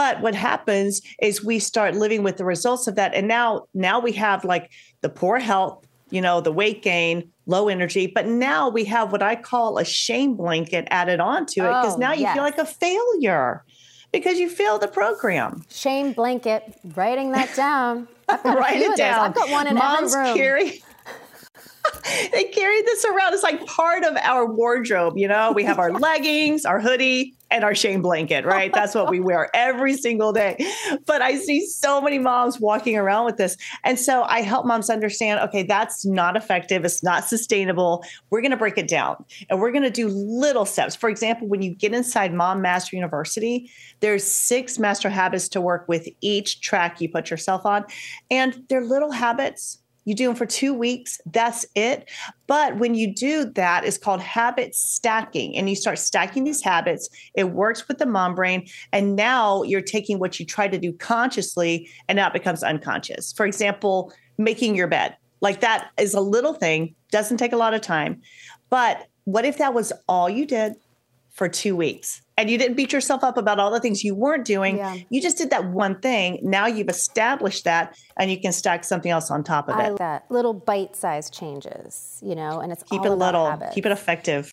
but 0.00 0.22
what 0.22 0.34
happens 0.34 1.02
is 1.20 1.44
we 1.44 1.58
start 1.58 1.94
living 1.94 2.22
with 2.22 2.38
the 2.38 2.44
results 2.46 2.86
of 2.86 2.94
that. 2.94 3.14
And 3.14 3.28
now, 3.28 3.66
now 3.74 4.00
we 4.00 4.12
have 4.12 4.46
like 4.46 4.70
the 5.02 5.10
poor 5.10 5.38
health, 5.38 5.86
you 6.08 6.22
know, 6.22 6.40
the 6.40 6.50
weight 6.50 6.80
gain, 6.80 7.30
low 7.44 7.68
energy. 7.68 8.06
But 8.06 8.24
now 8.26 8.70
we 8.70 8.86
have 8.86 9.12
what 9.12 9.22
I 9.22 9.36
call 9.36 9.76
a 9.76 9.84
shame 9.84 10.36
blanket 10.36 10.88
added 10.90 11.20
onto 11.20 11.60
it 11.60 11.66
because 11.66 11.96
oh, 11.96 11.98
now 11.98 12.14
you 12.14 12.22
yes. 12.22 12.32
feel 12.32 12.42
like 12.42 12.56
a 12.56 12.64
failure 12.64 13.62
because 14.10 14.38
you 14.38 14.48
failed 14.48 14.80
the 14.80 14.88
program. 14.88 15.66
Shame 15.68 16.14
blanket, 16.14 16.80
writing 16.96 17.32
that 17.32 17.54
down. 17.54 18.08
Write 18.42 18.80
it 18.80 18.96
down. 18.96 19.26
I've 19.26 19.34
got 19.34 19.50
one 19.50 19.66
in 19.66 19.74
Moms 19.74 20.14
every 20.14 20.28
room. 20.28 20.36
Carry, 20.38 20.82
they 22.32 22.44
carry 22.44 22.80
this 22.80 23.04
around. 23.04 23.34
It's 23.34 23.42
like 23.42 23.66
part 23.66 24.04
of 24.04 24.16
our 24.16 24.50
wardrobe. 24.50 25.18
You 25.18 25.28
know, 25.28 25.52
we 25.52 25.64
have 25.64 25.78
our 25.78 25.92
leggings, 26.08 26.64
our 26.64 26.80
hoodie, 26.80 27.34
and 27.50 27.64
our 27.64 27.74
shame 27.74 28.02
blanket, 28.02 28.44
right? 28.44 28.72
That's 28.72 28.94
what 28.94 29.10
we 29.10 29.20
wear 29.20 29.50
every 29.54 29.94
single 29.94 30.32
day. 30.32 30.56
But 31.06 31.22
I 31.22 31.36
see 31.36 31.66
so 31.66 32.00
many 32.00 32.18
moms 32.18 32.60
walking 32.60 32.96
around 32.96 33.26
with 33.26 33.36
this. 33.36 33.56
And 33.84 33.98
so 33.98 34.22
I 34.24 34.42
help 34.42 34.66
moms 34.66 34.90
understand 34.90 35.40
okay, 35.40 35.62
that's 35.62 36.06
not 36.06 36.36
effective. 36.36 36.84
It's 36.84 37.02
not 37.02 37.24
sustainable. 37.24 38.04
We're 38.30 38.40
going 38.40 38.50
to 38.52 38.56
break 38.56 38.78
it 38.78 38.88
down 38.88 39.24
and 39.48 39.60
we're 39.60 39.72
going 39.72 39.82
to 39.82 39.90
do 39.90 40.08
little 40.08 40.64
steps. 40.64 40.94
For 40.94 41.08
example, 41.08 41.48
when 41.48 41.62
you 41.62 41.74
get 41.74 41.92
inside 41.92 42.32
Mom 42.32 42.62
Mastery 42.62 42.98
University, 42.98 43.70
there's 44.00 44.24
six 44.24 44.78
master 44.78 45.10
habits 45.10 45.48
to 45.50 45.60
work 45.60 45.86
with 45.88 46.08
each 46.20 46.60
track 46.60 47.00
you 47.00 47.08
put 47.08 47.30
yourself 47.30 47.66
on. 47.66 47.84
And 48.30 48.64
they're 48.68 48.84
little 48.84 49.12
habits 49.12 49.79
you 50.04 50.14
do 50.14 50.26
them 50.26 50.34
for 50.34 50.46
two 50.46 50.72
weeks, 50.72 51.20
that's 51.26 51.66
it. 51.74 52.08
But 52.46 52.78
when 52.78 52.94
you 52.94 53.14
do 53.14 53.44
that, 53.52 53.84
it's 53.84 53.98
called 53.98 54.20
habit 54.20 54.74
stacking. 54.74 55.56
And 55.56 55.68
you 55.68 55.76
start 55.76 55.98
stacking 55.98 56.44
these 56.44 56.62
habits, 56.62 57.08
it 57.34 57.50
works 57.50 57.86
with 57.86 57.98
the 57.98 58.06
mom 58.06 58.34
brain. 58.34 58.66
And 58.92 59.16
now 59.16 59.62
you're 59.62 59.80
taking 59.80 60.18
what 60.18 60.40
you 60.40 60.46
try 60.46 60.68
to 60.68 60.78
do 60.78 60.92
consciously, 60.92 61.88
and 62.08 62.16
now 62.16 62.28
it 62.28 62.32
becomes 62.32 62.62
unconscious. 62.62 63.32
For 63.32 63.46
example, 63.46 64.12
making 64.38 64.74
your 64.74 64.88
bed. 64.88 65.16
Like 65.40 65.60
that 65.60 65.90
is 65.98 66.14
a 66.14 66.20
little 66.20 66.54
thing, 66.54 66.94
doesn't 67.10 67.38
take 67.38 67.52
a 67.52 67.56
lot 67.56 67.74
of 67.74 67.80
time. 67.80 68.20
But 68.68 69.06
what 69.24 69.44
if 69.44 69.58
that 69.58 69.74
was 69.74 69.92
all 70.08 70.28
you 70.28 70.46
did 70.46 70.74
for 71.30 71.48
two 71.48 71.76
weeks? 71.76 72.22
And 72.40 72.50
you 72.50 72.56
didn't 72.56 72.76
beat 72.76 72.92
yourself 72.92 73.22
up 73.22 73.36
about 73.36 73.58
all 73.58 73.70
the 73.70 73.80
things 73.80 74.02
you 74.02 74.14
weren't 74.14 74.46
doing. 74.46 74.78
Yeah. 74.78 74.96
You 75.10 75.20
just 75.20 75.36
did 75.36 75.50
that 75.50 75.66
one 75.66 76.00
thing. 76.00 76.38
Now 76.42 76.66
you've 76.66 76.88
established 76.88 77.64
that 77.64 77.98
and 78.16 78.30
you 78.30 78.40
can 78.40 78.52
stack 78.52 78.84
something 78.84 79.10
else 79.10 79.30
on 79.30 79.44
top 79.44 79.68
of 79.68 79.76
I 79.76 79.90
it. 79.90 79.98
that 79.98 80.24
little 80.30 80.54
bite-sized 80.54 81.34
changes, 81.34 82.18
you 82.22 82.34
know, 82.34 82.60
and 82.60 82.72
it's 82.72 82.82
keep 82.82 83.04
it 83.04 83.10
little, 83.10 83.62
keep 83.74 83.84
it 83.84 83.92
effective. 83.92 84.52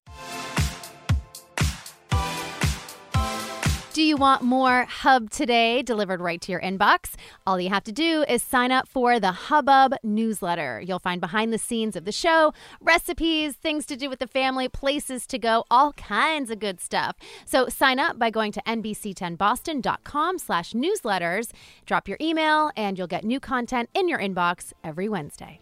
Do 3.98 4.04
you 4.04 4.16
want 4.16 4.44
more 4.44 4.86
Hub 4.86 5.32
today 5.32 5.82
delivered 5.82 6.22
right 6.22 6.40
to 6.42 6.52
your 6.52 6.62
inbox? 6.62 7.16
All 7.48 7.60
you 7.60 7.70
have 7.70 7.84
to 7.86 7.92
do 7.92 8.24
is 8.30 8.44
sign 8.44 8.72
up 8.72 8.88
for 8.88 9.20
the 9.20 9.32
Hubbub 9.32 9.96
newsletter. 10.04 10.80
You'll 10.80 11.00
find 11.00 11.20
behind 11.20 11.52
the 11.52 11.58
scenes 11.58 11.96
of 11.96 12.06
the 12.06 12.12
show, 12.12 12.54
recipes, 12.80 13.56
things 13.56 13.88
to 13.88 13.96
do 13.96 14.08
with 14.08 14.20
the 14.20 14.28
family, 14.28 14.70
places 14.70 15.26
to 15.26 15.40
go, 15.40 15.64
all 15.72 15.94
kinds 15.94 16.52
of 16.52 16.60
good 16.60 16.80
stuff. 16.80 17.16
So 17.46 17.70
sign 17.70 17.98
up 17.98 18.20
by 18.20 18.30
going 18.30 18.52
to 18.52 18.62
nbc10boston.com 18.68 20.38
slash 20.38 20.74
newsletters. 20.74 21.50
Drop 21.88 22.08
your 22.08 22.20
email 22.22 22.70
and 22.78 23.00
you'll 23.00 23.08
get 23.08 23.24
new 23.24 23.40
content 23.40 23.90
in 23.96 24.08
your 24.08 24.20
inbox 24.20 24.74
every 24.84 25.10
Wednesday. 25.10 25.58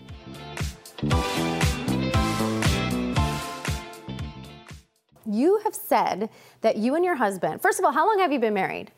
You 5.26 5.60
have 5.64 5.76
said 5.76 6.30
that 6.62 6.78
you 6.78 6.96
and 6.96 7.04
your 7.04 7.16
husband, 7.16 7.62
first 7.62 7.80
of 7.80 7.86
all, 7.86 7.92
how 7.92 8.08
long 8.08 8.20
have 8.20 8.32
you 8.32 8.40
been 8.40 8.54
married? 8.54 8.92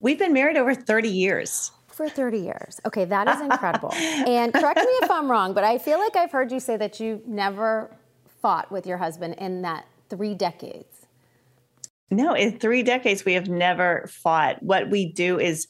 We've 0.00 0.18
been 0.18 0.32
married 0.32 0.56
over 0.56 0.74
30 0.74 1.08
years. 1.08 1.70
For 1.88 2.08
30 2.08 2.38
years. 2.38 2.80
Okay, 2.84 3.06
that 3.06 3.28
is 3.28 3.40
incredible. 3.50 3.92
and 3.94 4.52
correct 4.52 4.78
me 4.78 4.92
if 5.02 5.10
I'm 5.10 5.30
wrong, 5.30 5.54
but 5.54 5.64
I 5.64 5.78
feel 5.78 5.98
like 5.98 6.16
I've 6.16 6.32
heard 6.32 6.52
you 6.52 6.60
say 6.60 6.76
that 6.76 7.00
you 7.00 7.22
never 7.26 7.90
fought 8.42 8.70
with 8.70 8.86
your 8.86 8.98
husband 8.98 9.36
in 9.38 9.62
that 9.62 9.86
three 10.10 10.34
decades. 10.34 11.06
No, 12.10 12.34
in 12.34 12.58
three 12.58 12.82
decades, 12.82 13.24
we 13.24 13.32
have 13.32 13.48
never 13.48 14.06
fought. 14.08 14.62
What 14.62 14.90
we 14.90 15.12
do 15.12 15.40
is 15.40 15.66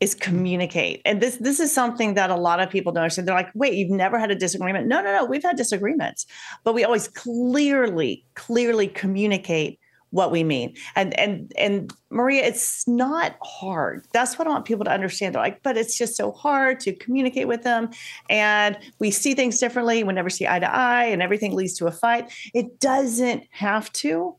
is 0.00 0.14
communicate. 0.14 1.00
And 1.04 1.20
this 1.20 1.36
this 1.36 1.58
is 1.58 1.72
something 1.72 2.14
that 2.14 2.30
a 2.30 2.36
lot 2.36 2.60
of 2.60 2.68
people 2.68 2.92
don't 2.92 3.02
understand. 3.02 3.26
They're 3.26 3.34
like, 3.34 3.50
wait, 3.54 3.74
you've 3.74 3.90
never 3.90 4.18
had 4.18 4.30
a 4.30 4.34
disagreement. 4.34 4.86
No, 4.86 5.00
no, 5.00 5.12
no. 5.12 5.24
We've 5.24 5.42
had 5.42 5.56
disagreements, 5.56 6.26
but 6.64 6.74
we 6.74 6.84
always 6.84 7.08
clearly, 7.08 8.24
clearly 8.34 8.88
communicate 8.88 9.78
what 10.10 10.30
we 10.30 10.44
mean. 10.44 10.74
And 10.94 11.18
and 11.18 11.52
and 11.58 11.92
Maria, 12.10 12.44
it's 12.44 12.86
not 12.86 13.36
hard. 13.42 14.06
That's 14.12 14.38
what 14.38 14.46
I 14.46 14.50
want 14.50 14.64
people 14.64 14.84
to 14.84 14.90
understand. 14.90 15.34
They're 15.34 15.42
like, 15.42 15.62
but 15.62 15.76
it's 15.76 15.96
just 15.96 16.16
so 16.16 16.30
hard 16.32 16.78
to 16.80 16.94
communicate 16.94 17.48
with 17.48 17.62
them. 17.62 17.90
And 18.28 18.78
we 18.98 19.10
see 19.10 19.34
things 19.34 19.58
differently. 19.58 20.04
We 20.04 20.12
never 20.12 20.30
see 20.30 20.46
eye 20.46 20.58
to 20.58 20.74
eye, 20.74 21.06
and 21.06 21.22
everything 21.22 21.54
leads 21.54 21.74
to 21.78 21.86
a 21.86 21.92
fight. 21.92 22.32
It 22.54 22.80
doesn't 22.80 23.44
have 23.50 23.92
to 23.94 24.36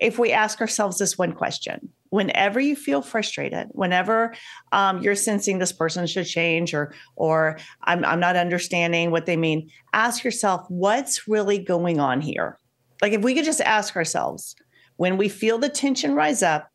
if 0.00 0.18
we 0.18 0.32
ask 0.32 0.60
ourselves 0.60 0.98
this 0.98 1.18
one 1.18 1.32
question. 1.32 1.90
Whenever 2.10 2.60
you 2.60 2.76
feel 2.76 3.02
frustrated, 3.02 3.68
whenever 3.70 4.34
um, 4.72 5.00
you're 5.00 5.14
sensing 5.14 5.58
this 5.58 5.72
person 5.72 6.06
should 6.06 6.26
change 6.26 6.74
or 6.74 6.92
or 7.16 7.58
I'm, 7.82 8.04
I'm 8.04 8.20
not 8.20 8.36
understanding 8.36 9.10
what 9.10 9.26
they 9.26 9.36
mean, 9.36 9.70
ask 9.92 10.22
yourself, 10.22 10.66
what's 10.68 11.26
really 11.26 11.58
going 11.58 11.98
on 12.00 12.20
here? 12.20 12.58
Like 13.00 13.12
if 13.12 13.22
we 13.22 13.34
could 13.34 13.44
just 13.44 13.60
ask 13.60 13.96
ourselves, 13.96 14.54
when 14.96 15.16
we 15.16 15.28
feel 15.28 15.56
the 15.56 15.68
tension 15.68 16.14
rise 16.14 16.42
up, 16.42 16.70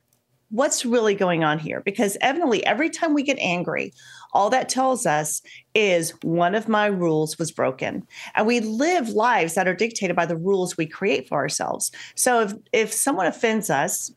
what's 0.50 0.86
really 0.86 1.16
going 1.16 1.44
on 1.44 1.60
here? 1.60 1.82
Because 1.82 2.18
evidently, 2.22 2.66
every 2.66 2.90
time 2.90 3.14
we 3.14 3.24
get 3.24 3.38
angry, 3.40 3.94
all 4.34 4.50
that 4.50 4.70
tells 4.70 5.06
us 5.06 5.42
is 5.74 6.12
one 6.22 6.56
of 6.56 6.68
my 6.68 6.88
rules 6.88 7.38
was 7.38 7.52
broken. 7.52 8.06
And 8.36 8.48
we 8.48 8.60
live 8.60 9.10
lives 9.10 9.56
that 9.56 9.68
are 9.68 9.76
dictated 9.76 10.16
by 10.16 10.26
the 10.26 10.38
rules 10.38 10.78
we 10.78 10.86
create 10.86 11.28
for 11.28 11.38
ourselves. 11.38 11.92
So 12.16 12.42
if, 12.42 12.54
if 12.74 12.94
someone 12.94 13.28
offends 13.28 13.70
us, 13.70 14.12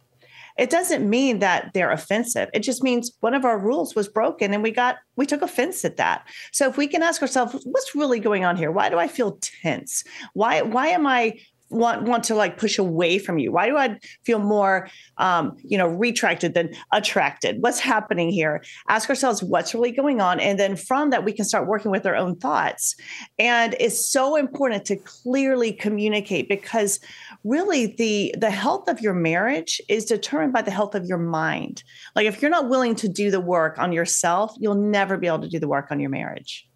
it 0.59 0.71
doesn't 0.71 1.09
mean 1.09 1.39
that 1.39 1.71
they're 1.73 1.93
offensive. 1.93 2.51
It 2.53 2.61
just 2.61 2.83
means 2.83 3.13
one 3.21 3.35
of 3.35 3.45
our 3.45 3.59
rules 3.59 3.95
was 3.95 4.09
broken 4.09 4.53
and 4.53 4.63
we 4.63 4.73
got 4.73 4.97
we 5.17 5.25
took 5.25 5.43
offense 5.43 5.85
at 5.85 5.97
that. 5.97 6.27
So 6.53 6.69
if 6.69 6.77
we 6.77 6.89
can 6.89 7.03
ask 7.03 7.23
ourselves 7.23 7.63
what's 7.65 7.95
really 7.95 8.21
going 8.21 8.45
on 8.45 8.57
here? 8.57 8.71
Why 8.71 8.89
do 8.91 8.99
I 8.99 9.09
feel 9.09 9.39
tense? 9.63 10.05
Why 10.35 10.63
why 10.63 10.89
am 10.89 11.07
I 11.07 11.39
want 11.71 12.05
want 12.05 12.25
to 12.25 12.35
like 12.35 12.57
push 12.57 12.79
away 12.79 13.19
from 13.19 13.39
you? 13.39 13.53
Why 13.53 13.69
do 13.69 13.77
I 13.77 13.99
feel 14.25 14.39
more, 14.39 14.89
um, 15.19 15.57
you 15.63 15.77
know, 15.77 15.87
retracted 15.87 16.55
than 16.55 16.75
attracted? 16.93 17.63
What's 17.63 17.79
happening 17.79 18.31
here? 18.31 18.63
Ask 18.89 19.09
ourselves 19.09 19.43
what's 19.43 19.75
really 19.75 19.93
going 19.93 20.21
on, 20.21 20.41
and 20.41 20.59
then 20.59 20.77
from 20.77 21.11
that 21.11 21.25
we 21.25 21.33
can 21.33 21.45
start 21.45 21.67
working 21.67 21.91
with 21.91 22.07
our 22.07 22.17
own 22.17 22.37
thoughts. 22.37 22.97
And 23.39 23.77
it's 23.79 24.11
so 24.11 24.37
important 24.37 24.85
to 24.87 24.97
clearly 24.97 25.73
communicate 25.73 26.49
because 26.49 27.01
really 27.45 27.87
the 27.87 28.35
the 28.39 28.51
health 28.51 28.89
of 28.89 29.01
your 29.01 29.15
marriage 29.15 29.81
is 29.89 30.05
determined 30.05 30.53
by 30.53 30.63
the 30.63 30.71
health 30.71 30.95
of 30.95 31.07
your 31.07 31.19
mind. 31.19 31.83
Like 32.15 32.27
if 32.27 32.43
you're 32.43 32.51
not 32.51 32.69
willing 32.69 32.95
to 32.97 33.09
do 33.09 33.31
the 33.31 33.41
work 33.41 33.79
on 33.79 33.93
yourself, 33.93 34.55
you'll 34.59 34.75
never 34.75 35.17
be 35.17 35.27
able 35.27 35.41
to 35.41 35.49
do 35.49 35.59
the 35.59 35.69
work 35.69 35.91
on 35.91 36.01
your 36.01 36.11
marriage. 36.11 36.69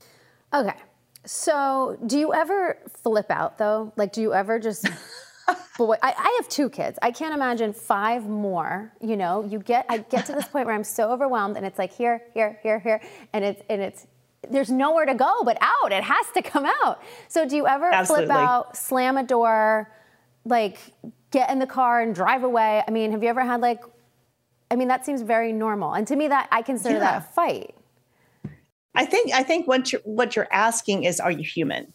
Okay. 0.54 0.74
So, 1.24 1.98
do 2.04 2.18
you 2.18 2.34
ever 2.34 2.78
flip 3.02 3.30
out 3.30 3.58
though? 3.58 3.92
Like, 3.96 4.12
do 4.12 4.20
you 4.20 4.34
ever 4.34 4.58
just 4.58 4.88
boy? 5.78 5.96
I, 6.02 6.12
I, 6.18 6.38
have 6.40 6.48
two 6.48 6.68
kids. 6.68 6.98
I 7.00 7.12
can't 7.12 7.32
imagine 7.32 7.72
five 7.72 8.26
more. 8.28 8.92
You 9.00 9.16
know, 9.16 9.44
you 9.44 9.60
get 9.60 9.86
I 9.88 9.98
get 9.98 10.26
to 10.26 10.32
this 10.32 10.48
point 10.48 10.66
where 10.66 10.74
I'm 10.74 10.84
so 10.84 11.12
overwhelmed, 11.12 11.56
and 11.56 11.64
it's 11.64 11.78
like 11.78 11.92
here, 11.92 12.22
here, 12.34 12.58
here, 12.62 12.80
here, 12.80 13.00
and 13.32 13.44
it's 13.44 13.62
and 13.70 13.80
it's 13.80 14.06
there's 14.50 14.70
nowhere 14.70 15.06
to 15.06 15.14
go 15.14 15.44
but 15.44 15.56
out. 15.60 15.92
It 15.92 16.02
has 16.02 16.26
to 16.34 16.42
come 16.42 16.66
out. 16.82 17.00
So, 17.28 17.46
do 17.48 17.54
you 17.54 17.68
ever 17.68 17.92
Absolutely. 17.92 18.26
flip 18.26 18.36
out, 18.36 18.76
slam 18.76 19.16
a 19.16 19.22
door, 19.22 19.92
like 20.44 20.78
get 21.30 21.50
in 21.50 21.58
the 21.58 21.66
car 21.66 22.00
and 22.00 22.14
drive 22.14 22.44
away? 22.44 22.82
I 22.86 22.90
mean, 22.90 23.12
have 23.12 23.22
you 23.22 23.28
ever 23.28 23.44
had 23.44 23.60
like? 23.60 23.82
I 24.70 24.76
mean, 24.76 24.88
that 24.88 25.04
seems 25.04 25.20
very 25.22 25.52
normal, 25.52 25.92
and 25.92 26.06
to 26.08 26.16
me, 26.16 26.28
that 26.28 26.48
I 26.50 26.62
consider 26.62 26.94
yeah. 26.94 27.00
that 27.00 27.18
a 27.18 27.20
fight. 27.20 27.74
I 28.94 29.04
think 29.04 29.32
I 29.32 29.42
think 29.42 29.66
what 29.66 29.92
you're 29.92 30.02
what 30.04 30.36
you're 30.36 30.52
asking 30.52 31.04
is, 31.04 31.20
are 31.20 31.30
you 31.30 31.44
human? 31.44 31.92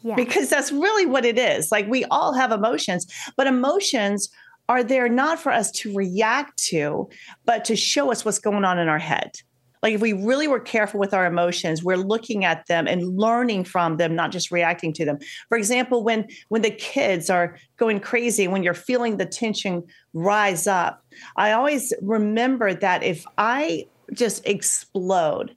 Yeah. 0.00 0.14
Because 0.14 0.48
that's 0.48 0.70
really 0.70 1.06
what 1.06 1.24
it 1.24 1.38
is. 1.38 1.72
Like 1.72 1.88
we 1.88 2.04
all 2.06 2.32
have 2.32 2.52
emotions, 2.52 3.06
but 3.36 3.46
emotions 3.46 4.28
are 4.68 4.84
there 4.84 5.08
not 5.08 5.38
for 5.38 5.50
us 5.50 5.70
to 5.72 5.94
react 5.94 6.62
to, 6.64 7.08
but 7.44 7.64
to 7.64 7.74
show 7.74 8.12
us 8.12 8.24
what's 8.24 8.38
going 8.38 8.64
on 8.64 8.78
in 8.78 8.88
our 8.88 8.98
head. 8.98 9.32
Like 9.82 9.94
if 9.94 10.00
we 10.00 10.12
really 10.12 10.48
were 10.48 10.60
careful 10.60 11.00
with 11.00 11.14
our 11.14 11.26
emotions, 11.26 11.82
we're 11.82 11.96
looking 11.96 12.44
at 12.44 12.66
them 12.66 12.86
and 12.86 13.18
learning 13.18 13.64
from 13.64 13.96
them, 13.96 14.14
not 14.14 14.32
just 14.32 14.50
reacting 14.50 14.92
to 14.94 15.04
them. 15.04 15.18
For 15.48 15.58
example, 15.58 16.04
when 16.04 16.28
when 16.48 16.62
the 16.62 16.70
kids 16.70 17.30
are 17.30 17.56
going 17.76 18.00
crazy, 18.00 18.48
when 18.48 18.62
you're 18.62 18.74
feeling 18.74 19.16
the 19.16 19.26
tension 19.26 19.84
rise 20.12 20.66
up, 20.66 21.04
I 21.36 21.52
always 21.52 21.92
remember 22.02 22.74
that 22.74 23.02
if 23.02 23.24
I 23.36 23.86
just 24.12 24.46
explode 24.46 25.54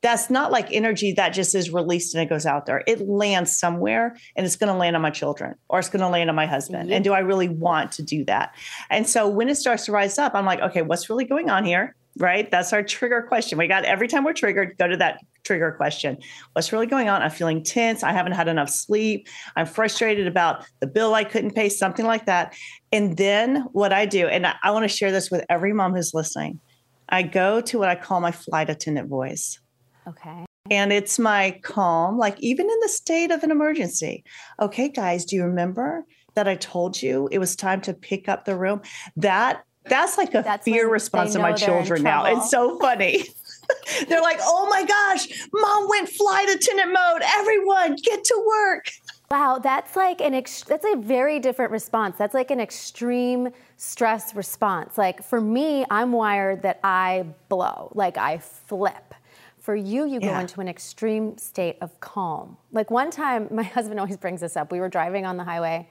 that's 0.00 0.30
not 0.30 0.52
like 0.52 0.68
energy 0.70 1.12
that 1.12 1.30
just 1.30 1.54
is 1.54 1.70
released 1.70 2.14
and 2.14 2.22
it 2.22 2.28
goes 2.28 2.46
out 2.46 2.66
there. 2.66 2.84
It 2.86 3.00
lands 3.08 3.56
somewhere 3.56 4.16
and 4.36 4.46
it's 4.46 4.56
going 4.56 4.72
to 4.72 4.78
land 4.78 4.94
on 4.94 5.02
my 5.02 5.10
children 5.10 5.54
or 5.68 5.78
it's 5.80 5.88
going 5.88 6.02
to 6.02 6.08
land 6.08 6.30
on 6.30 6.36
my 6.36 6.46
husband. 6.46 6.84
Mm-hmm. 6.84 6.92
And 6.92 7.04
do 7.04 7.12
I 7.12 7.18
really 7.20 7.48
want 7.48 7.92
to 7.92 8.02
do 8.02 8.24
that? 8.26 8.54
And 8.90 9.08
so 9.08 9.28
when 9.28 9.48
it 9.48 9.56
starts 9.56 9.86
to 9.86 9.92
rise 9.92 10.18
up, 10.18 10.34
I'm 10.34 10.46
like, 10.46 10.60
okay, 10.60 10.82
what's 10.82 11.10
really 11.10 11.24
going 11.24 11.50
on 11.50 11.64
here? 11.64 11.96
Right? 12.16 12.50
That's 12.50 12.72
our 12.72 12.82
trigger 12.82 13.22
question. 13.22 13.58
We 13.58 13.68
got 13.68 13.84
every 13.84 14.08
time 14.08 14.24
we're 14.24 14.32
triggered, 14.32 14.76
go 14.78 14.88
to 14.88 14.96
that 14.96 15.20
trigger 15.44 15.72
question. 15.72 16.18
What's 16.52 16.72
really 16.72 16.86
going 16.86 17.08
on? 17.08 17.22
I'm 17.22 17.30
feeling 17.30 17.62
tense. 17.62 18.02
I 18.02 18.12
haven't 18.12 18.32
had 18.32 18.48
enough 18.48 18.70
sleep. 18.70 19.28
I'm 19.56 19.66
frustrated 19.66 20.26
about 20.26 20.64
the 20.80 20.86
bill 20.86 21.14
I 21.14 21.24
couldn't 21.24 21.54
pay, 21.54 21.68
something 21.68 22.06
like 22.06 22.26
that. 22.26 22.56
And 22.90 23.16
then 23.16 23.66
what 23.72 23.92
I 23.92 24.04
do, 24.04 24.26
and 24.26 24.46
I, 24.46 24.56
I 24.62 24.70
want 24.72 24.84
to 24.84 24.88
share 24.88 25.12
this 25.12 25.30
with 25.30 25.44
every 25.48 25.72
mom 25.72 25.94
who's 25.94 26.12
listening, 26.12 26.60
I 27.08 27.22
go 27.22 27.60
to 27.62 27.78
what 27.78 27.88
I 27.88 27.94
call 27.94 28.20
my 28.20 28.32
flight 28.32 28.68
attendant 28.68 29.08
voice. 29.08 29.58
Okay. 30.06 30.44
And 30.70 30.92
it's 30.92 31.18
my 31.18 31.58
calm, 31.62 32.18
like 32.18 32.38
even 32.40 32.68
in 32.68 32.80
the 32.80 32.88
state 32.88 33.30
of 33.30 33.42
an 33.42 33.50
emergency. 33.50 34.24
Okay, 34.60 34.88
guys, 34.88 35.24
do 35.24 35.36
you 35.36 35.44
remember 35.44 36.04
that 36.34 36.46
I 36.46 36.56
told 36.56 37.00
you 37.00 37.28
it 37.32 37.38
was 37.38 37.56
time 37.56 37.80
to 37.82 37.94
pick 37.94 38.28
up 38.28 38.44
the 38.44 38.56
room? 38.56 38.82
That 39.16 39.62
that's 39.88 40.18
like 40.18 40.34
a 40.34 40.42
That's 40.42 40.64
fear 40.64 40.88
response 40.88 41.32
to 41.32 41.38
my 41.38 41.50
know 41.50 41.56
they're 41.56 41.78
in 41.78 41.84
children 41.84 42.02
now. 42.02 42.24
It's 42.26 42.50
so 42.50 42.78
funny. 42.78 43.24
They're 44.08 44.22
like, 44.22 44.38
oh 44.42 44.66
my 44.70 44.84
gosh, 44.84 45.28
mom 45.52 45.88
went 45.88 46.08
flight 46.08 46.48
attendant 46.48 46.90
mode. 46.90 47.22
Everyone 47.36 47.96
get 47.96 48.24
to 48.24 48.44
work. 48.46 48.90
Wow, 49.30 49.58
that's 49.62 49.94
like 49.94 50.22
an 50.22 50.32
ex- 50.32 50.62
that's 50.62 50.86
a 50.86 50.96
very 50.96 51.38
different 51.38 51.70
response. 51.70 52.16
That's 52.16 52.32
like 52.32 52.50
an 52.50 52.60
extreme 52.60 53.50
stress 53.76 54.34
response. 54.34 54.96
Like 54.96 55.22
for 55.22 55.40
me, 55.40 55.84
I'm 55.90 56.12
wired 56.12 56.62
that 56.62 56.80
I 56.82 57.26
blow, 57.48 57.92
like 57.94 58.16
I 58.16 58.38
flip. 58.38 59.14
For 59.58 59.76
you, 59.76 60.06
you 60.06 60.18
go 60.18 60.38
into 60.38 60.62
an 60.62 60.68
extreme 60.68 61.36
state 61.36 61.76
of 61.82 62.00
calm. 62.00 62.56
Like 62.72 62.90
one 62.90 63.10
time, 63.10 63.48
my 63.54 63.64
husband 63.64 64.00
always 64.00 64.16
brings 64.16 64.40
this 64.40 64.56
up. 64.56 64.72
We 64.72 64.80
were 64.80 64.88
driving 64.88 65.26
on 65.26 65.36
the 65.36 65.44
highway 65.44 65.86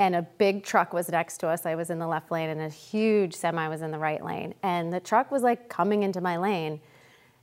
and 0.00 0.16
a 0.16 0.22
big 0.22 0.64
truck 0.64 0.94
was 0.94 1.10
next 1.10 1.38
to 1.38 1.46
us. 1.46 1.66
I 1.66 1.74
was 1.74 1.90
in 1.90 1.98
the 1.98 2.06
left 2.06 2.30
lane 2.30 2.48
and 2.48 2.62
a 2.62 2.70
huge 2.70 3.34
semi 3.34 3.68
was 3.68 3.82
in 3.82 3.90
the 3.90 3.98
right 3.98 4.24
lane. 4.24 4.54
And 4.62 4.90
the 4.90 4.98
truck 4.98 5.30
was 5.30 5.42
like 5.42 5.68
coming 5.68 6.02
into 6.02 6.22
my 6.22 6.38
lane. 6.38 6.80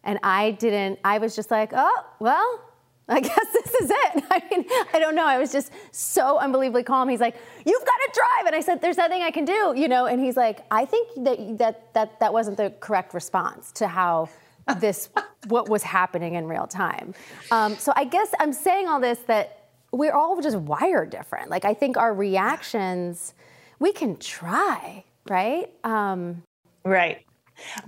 And 0.04 0.18
I 0.24 0.52
didn't, 0.52 1.00
I 1.06 1.20
was 1.20 1.36
just 1.36 1.52
like, 1.52 1.72
oh, 1.76 2.06
well, 2.20 2.62
I 3.10 3.20
guess 3.20 3.54
this 3.54 3.74
is 3.76 3.92
it. 3.92 4.24
I 4.32 4.42
mean, 4.50 4.66
I 4.92 4.98
don't 4.98 5.14
know. 5.14 5.26
I 5.26 5.38
was 5.38 5.52
just 5.52 5.72
so 5.92 6.40
unbelievably 6.40 6.84
calm. 6.84 7.08
He's 7.08 7.22
like, 7.22 7.38
"You've 7.66 7.86
got 7.86 7.96
to 8.06 8.12
drive," 8.14 8.48
and 8.48 8.56
I 8.56 8.60
said, 8.60 8.82
"There's 8.82 8.98
nothing 8.98 9.22
I 9.22 9.32
can 9.32 9.46
do," 9.46 9.74
you 9.78 9.88
know. 9.88 10.08
And 10.08 10.20
he's 10.20 10.36
like, 10.36 10.66
"I 10.72 10.84
think 10.84 11.08
that 11.24 11.58
that 11.58 11.94
that 11.94 12.20
that 12.20 12.34
wasn't 12.34 12.58
the 12.58 12.74
correct 12.82 13.14
response 13.14 13.72
to 13.74 13.88
how 13.88 14.28
this 14.80 15.08
what 15.48 15.70
was 15.70 15.84
happening 15.84 16.34
in 16.34 16.48
real 16.48 16.68
time." 16.68 17.14
Um, 17.50 17.78
so 17.78 17.94
I 17.96 18.04
guess 18.04 18.34
I'm 18.42 18.52
saying 18.52 18.90
all 18.90 19.00
this 19.00 19.20
that 19.28 19.67
we're 19.92 20.14
all 20.14 20.40
just 20.42 20.58
wired 20.58 21.10
different. 21.10 21.50
Like 21.50 21.66
I 21.66 21.74
think 21.74 21.98
our 21.98 22.14
reactions, 22.14 23.34
we 23.80 23.94
can 23.94 24.18
try, 24.18 25.04
right? 25.30 25.72
Um, 25.84 26.44
Right. 26.84 27.26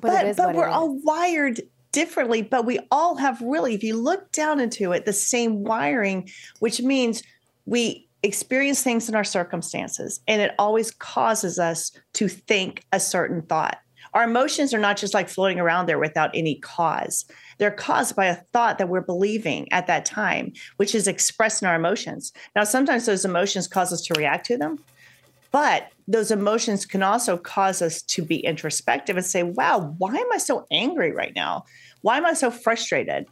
But 0.01 0.35
But 0.35 0.37
but 0.37 0.55
we're 0.55 0.67
all 0.67 0.99
wired 1.03 1.61
differently, 1.91 2.41
but 2.41 2.65
we 2.65 2.79
all 2.91 3.15
have 3.15 3.39
really, 3.41 3.73
if 3.73 3.83
you 3.83 3.95
look 3.95 4.31
down 4.31 4.59
into 4.59 4.91
it, 4.91 5.05
the 5.05 5.13
same 5.13 5.63
wiring, 5.63 6.29
which 6.59 6.81
means 6.81 7.23
we 7.65 8.07
experience 8.23 8.81
things 8.81 9.07
in 9.07 9.15
our 9.15 9.23
circumstances 9.23 10.19
and 10.27 10.41
it 10.41 10.53
always 10.59 10.91
causes 10.91 11.57
us 11.57 11.91
to 12.13 12.27
think 12.27 12.85
a 12.91 12.99
certain 12.99 13.41
thought. 13.43 13.79
Our 14.13 14.23
emotions 14.23 14.73
are 14.73 14.79
not 14.79 14.97
just 14.97 15.13
like 15.13 15.29
floating 15.29 15.59
around 15.59 15.85
there 15.85 15.99
without 15.99 16.31
any 16.33 16.55
cause. 16.55 17.25
They're 17.57 17.71
caused 17.71 18.15
by 18.15 18.25
a 18.25 18.35
thought 18.53 18.77
that 18.77 18.89
we're 18.89 19.01
believing 19.01 19.71
at 19.71 19.87
that 19.87 20.05
time, 20.05 20.53
which 20.77 20.95
is 20.95 21.07
expressed 21.07 21.61
in 21.61 21.67
our 21.67 21.75
emotions. 21.75 22.31
Now, 22.55 22.63
sometimes 22.63 23.05
those 23.05 23.25
emotions 23.25 23.67
cause 23.67 23.93
us 23.93 24.01
to 24.03 24.13
react 24.15 24.45
to 24.47 24.57
them, 24.57 24.79
but 25.51 25.91
those 26.07 26.31
emotions 26.31 26.85
can 26.85 27.03
also 27.03 27.37
cause 27.37 27.81
us 27.81 28.01
to 28.03 28.23
be 28.23 28.37
introspective 28.37 29.17
and 29.17 29.25
say, 29.25 29.43
wow, 29.43 29.93
why 29.97 30.15
am 30.15 30.31
I 30.31 30.37
so 30.37 30.65
angry 30.71 31.11
right 31.11 31.33
now? 31.35 31.65
Why 32.01 32.17
am 32.17 32.25
I 32.25 32.33
so 32.33 32.49
frustrated? 32.49 33.25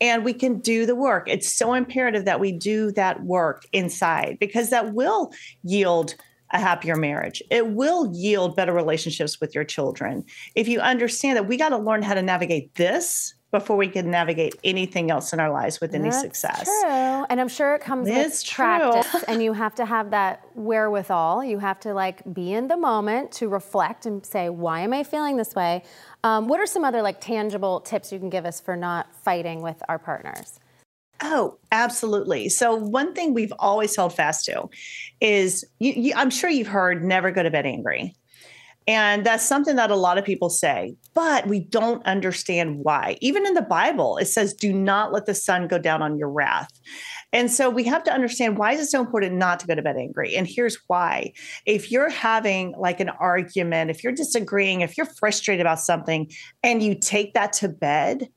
And 0.00 0.24
we 0.24 0.32
can 0.32 0.58
do 0.58 0.84
the 0.84 0.96
work. 0.96 1.28
It's 1.28 1.48
so 1.48 1.74
imperative 1.74 2.24
that 2.24 2.40
we 2.40 2.52
do 2.52 2.90
that 2.92 3.22
work 3.22 3.64
inside 3.72 4.38
because 4.40 4.70
that 4.70 4.94
will 4.94 5.32
yield 5.62 6.14
a 6.52 6.58
happier 6.58 6.96
marriage. 6.96 7.42
It 7.50 7.66
will 7.68 8.12
yield 8.14 8.56
better 8.56 8.72
relationships 8.72 9.40
with 9.40 9.54
your 9.54 9.64
children. 9.64 10.24
If 10.54 10.68
you 10.68 10.80
understand 10.80 11.36
that 11.36 11.46
we 11.46 11.56
got 11.56 11.70
to 11.70 11.78
learn 11.78 12.02
how 12.02 12.14
to 12.14 12.22
navigate 12.22 12.74
this 12.74 13.34
before 13.52 13.76
we 13.76 13.86
can 13.86 14.10
navigate 14.10 14.54
anything 14.64 15.10
else 15.10 15.34
in 15.34 15.38
our 15.38 15.50
lives 15.52 15.78
with 15.78 15.94
any 15.94 16.08
That's 16.08 16.22
success. 16.22 16.64
True. 16.64 17.26
And 17.28 17.38
I'm 17.38 17.48
sure 17.48 17.74
it 17.74 17.82
comes 17.82 18.08
It's 18.08 18.42
with 18.42 18.44
true. 18.46 18.64
practice 18.64 19.24
and 19.28 19.42
you 19.42 19.52
have 19.52 19.74
to 19.74 19.84
have 19.84 20.10
that 20.10 20.42
wherewithal. 20.54 21.44
You 21.44 21.58
have 21.58 21.78
to 21.80 21.92
like 21.92 22.22
be 22.32 22.54
in 22.54 22.68
the 22.68 22.78
moment 22.78 23.30
to 23.32 23.48
reflect 23.48 24.06
and 24.06 24.24
say, 24.24 24.48
why 24.48 24.80
am 24.80 24.94
I 24.94 25.04
feeling 25.04 25.36
this 25.36 25.54
way? 25.54 25.84
Um, 26.24 26.48
what 26.48 26.60
are 26.60 26.66
some 26.66 26.82
other 26.82 27.02
like 27.02 27.20
tangible 27.20 27.80
tips 27.80 28.10
you 28.10 28.18
can 28.18 28.30
give 28.30 28.46
us 28.46 28.58
for 28.58 28.74
not 28.74 29.14
fighting 29.14 29.60
with 29.60 29.82
our 29.86 29.98
partners? 29.98 30.58
Oh, 31.22 31.58
absolutely. 31.70 32.48
So 32.48 32.74
one 32.74 33.14
thing 33.14 33.32
we've 33.32 33.52
always 33.58 33.94
held 33.94 34.12
fast 34.12 34.44
to 34.46 34.68
is 35.20 35.64
you, 35.78 35.92
you, 35.92 36.12
I'm 36.16 36.30
sure 36.30 36.50
you've 36.50 36.66
heard 36.66 37.04
never 37.04 37.30
go 37.30 37.42
to 37.44 37.50
bed 37.50 37.64
angry. 37.64 38.16
And 38.88 39.24
that's 39.24 39.46
something 39.46 39.76
that 39.76 39.92
a 39.92 39.96
lot 39.96 40.18
of 40.18 40.24
people 40.24 40.50
say, 40.50 40.96
but 41.14 41.46
we 41.46 41.60
don't 41.60 42.04
understand 42.04 42.80
why. 42.82 43.16
Even 43.20 43.46
in 43.46 43.54
the 43.54 43.62
Bible, 43.62 44.16
it 44.16 44.24
says, 44.24 44.52
do 44.52 44.72
not 44.72 45.12
let 45.12 45.26
the 45.26 45.34
sun 45.36 45.68
go 45.68 45.78
down 45.78 46.02
on 46.02 46.18
your 46.18 46.28
wrath. 46.28 46.68
And 47.32 47.48
so 47.50 47.70
we 47.70 47.84
have 47.84 48.02
to 48.04 48.12
understand 48.12 48.58
why 48.58 48.72
is 48.72 48.80
it 48.80 48.90
so 48.90 49.00
important 49.00 49.36
not 49.36 49.60
to 49.60 49.68
go 49.68 49.76
to 49.76 49.82
bed 49.82 49.96
angry? 49.96 50.34
And 50.34 50.48
here's 50.48 50.78
why. 50.88 51.32
If 51.64 51.92
you're 51.92 52.10
having 52.10 52.74
like 52.76 52.98
an 52.98 53.08
argument, 53.08 53.90
if 53.90 54.02
you're 54.02 54.12
disagreeing, 54.12 54.80
if 54.80 54.96
you're 54.96 55.06
frustrated 55.06 55.60
about 55.60 55.78
something 55.78 56.28
and 56.64 56.82
you 56.82 56.98
take 56.98 57.34
that 57.34 57.52
to 57.54 57.68
bed, 57.68 58.28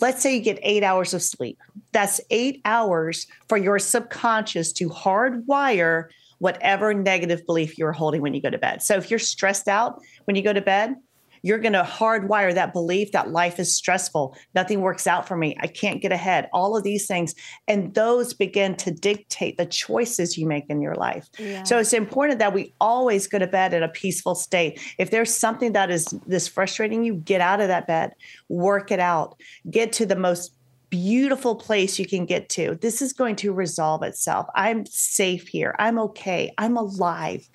let's 0.00 0.22
say 0.22 0.36
you 0.36 0.42
get 0.42 0.58
eight 0.62 0.82
hours 0.82 1.14
of 1.14 1.22
sleep. 1.22 1.58
That's 1.92 2.20
eight 2.30 2.60
hours 2.64 3.26
for 3.48 3.56
your 3.56 3.78
subconscious 3.78 4.72
to 4.74 4.88
hardwire 4.88 6.08
whatever 6.38 6.92
negative 6.92 7.46
belief 7.46 7.78
you're 7.78 7.92
holding 7.92 8.20
when 8.20 8.34
you 8.34 8.42
go 8.42 8.50
to 8.50 8.58
bed. 8.58 8.82
So 8.82 8.96
if 8.96 9.10
you're 9.10 9.18
stressed 9.18 9.68
out 9.68 10.00
when 10.24 10.36
you 10.36 10.42
go 10.42 10.52
to 10.52 10.60
bed, 10.60 10.96
you're 11.44 11.58
going 11.58 11.74
to 11.74 11.82
hardwire 11.82 12.54
that 12.54 12.72
belief 12.72 13.12
that 13.12 13.30
life 13.30 13.60
is 13.60 13.76
stressful. 13.76 14.34
Nothing 14.54 14.80
works 14.80 15.06
out 15.06 15.28
for 15.28 15.36
me. 15.36 15.54
I 15.60 15.66
can't 15.66 16.00
get 16.00 16.10
ahead. 16.10 16.48
All 16.54 16.74
of 16.74 16.84
these 16.84 17.06
things. 17.06 17.34
And 17.68 17.92
those 17.92 18.32
begin 18.32 18.76
to 18.76 18.90
dictate 18.90 19.58
the 19.58 19.66
choices 19.66 20.38
you 20.38 20.46
make 20.46 20.64
in 20.70 20.80
your 20.80 20.94
life. 20.94 21.28
Yeah. 21.38 21.62
So 21.64 21.78
it's 21.78 21.92
important 21.92 22.38
that 22.38 22.54
we 22.54 22.72
always 22.80 23.26
go 23.26 23.38
to 23.38 23.46
bed 23.46 23.74
in 23.74 23.82
a 23.82 23.88
peaceful 23.88 24.34
state. 24.34 24.80
If 24.98 25.10
there's 25.10 25.34
something 25.34 25.74
that 25.74 25.90
is 25.90 26.06
this 26.26 26.48
frustrating 26.48 27.04
you, 27.04 27.16
get 27.16 27.42
out 27.42 27.60
of 27.60 27.68
that 27.68 27.86
bed, 27.86 28.14
work 28.48 28.90
it 28.90 28.98
out, 28.98 29.38
get 29.70 29.92
to 29.92 30.06
the 30.06 30.16
most 30.16 30.54
beautiful 30.88 31.56
place 31.56 31.98
you 31.98 32.06
can 32.06 32.24
get 32.24 32.48
to. 32.48 32.78
This 32.80 33.02
is 33.02 33.12
going 33.12 33.36
to 33.36 33.52
resolve 33.52 34.02
itself. 34.02 34.46
I'm 34.54 34.86
safe 34.86 35.46
here. 35.48 35.74
I'm 35.78 35.98
okay. 35.98 36.52
I'm 36.56 36.78
alive. 36.78 37.46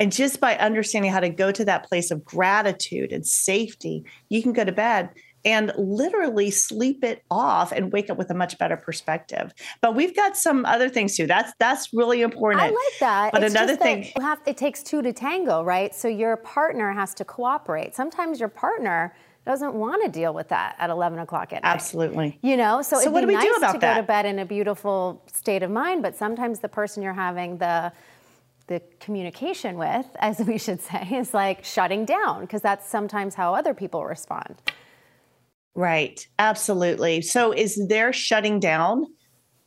And 0.00 0.12
just 0.12 0.40
by 0.40 0.56
understanding 0.56 1.10
how 1.10 1.20
to 1.20 1.28
go 1.28 1.50
to 1.52 1.64
that 1.64 1.84
place 1.88 2.10
of 2.10 2.24
gratitude 2.24 3.12
and 3.12 3.26
safety, 3.26 4.04
you 4.28 4.42
can 4.42 4.52
go 4.52 4.64
to 4.64 4.72
bed 4.72 5.10
and 5.44 5.72
literally 5.78 6.50
sleep 6.50 7.02
it 7.04 7.22
off 7.30 7.72
and 7.72 7.92
wake 7.92 8.10
up 8.10 8.18
with 8.18 8.28
a 8.30 8.34
much 8.34 8.58
better 8.58 8.76
perspective. 8.76 9.52
But 9.80 9.94
we've 9.94 10.14
got 10.14 10.36
some 10.36 10.64
other 10.66 10.88
things 10.88 11.16
too. 11.16 11.26
That's 11.26 11.52
that's 11.58 11.92
really 11.94 12.22
important. 12.22 12.62
I 12.62 12.66
like 12.66 12.98
that. 13.00 13.32
But 13.32 13.44
It's 13.44 13.54
another 13.54 13.76
thing, 13.76 14.04
you 14.16 14.22
have, 14.22 14.40
it 14.46 14.56
takes 14.56 14.82
two 14.82 15.00
to 15.02 15.12
tango, 15.12 15.62
right? 15.62 15.94
So 15.94 16.08
your 16.08 16.36
partner 16.38 16.92
has 16.92 17.14
to 17.14 17.24
cooperate. 17.24 17.94
Sometimes 17.94 18.40
your 18.40 18.48
partner 18.48 19.14
doesn't 19.46 19.74
want 19.74 20.04
to 20.04 20.10
deal 20.10 20.34
with 20.34 20.48
that 20.48 20.76
at 20.78 20.90
11 20.90 21.18
o'clock 21.20 21.52
at 21.52 21.62
night. 21.62 21.70
absolutely. 21.72 22.38
You 22.42 22.56
know, 22.56 22.82
so, 22.82 22.96
So 22.96 23.02
it'd 23.02 23.12
what 23.14 23.20
be 23.20 23.26
do 23.26 23.28
we 23.28 23.34
nice 23.34 23.44
do 23.44 23.54
about 23.54 23.72
to 23.74 23.78
that? 23.78 23.94
go 23.94 24.00
to 24.02 24.06
bed 24.06 24.26
in 24.26 24.38
a 24.40 24.44
beautiful 24.44 25.22
state 25.32 25.62
of 25.62 25.70
mind, 25.70 26.02
but 26.02 26.14
sometimes 26.14 26.58
the 26.58 26.68
person 26.68 27.02
you're 27.02 27.14
having 27.14 27.56
the 27.58 27.90
the 28.68 28.80
communication 29.00 29.76
with, 29.76 30.06
as 30.20 30.38
we 30.38 30.58
should 30.58 30.80
say, 30.80 31.08
is 31.12 31.34
like 31.34 31.64
shutting 31.64 32.04
down 32.04 32.42
because 32.42 32.62
that's 32.62 32.88
sometimes 32.88 33.34
how 33.34 33.54
other 33.54 33.74
people 33.74 34.04
respond. 34.04 34.62
Right. 35.74 36.26
Absolutely. 36.38 37.22
So 37.22 37.52
is 37.52 37.80
there 37.88 38.12
shutting 38.12 38.60
down? 38.60 39.06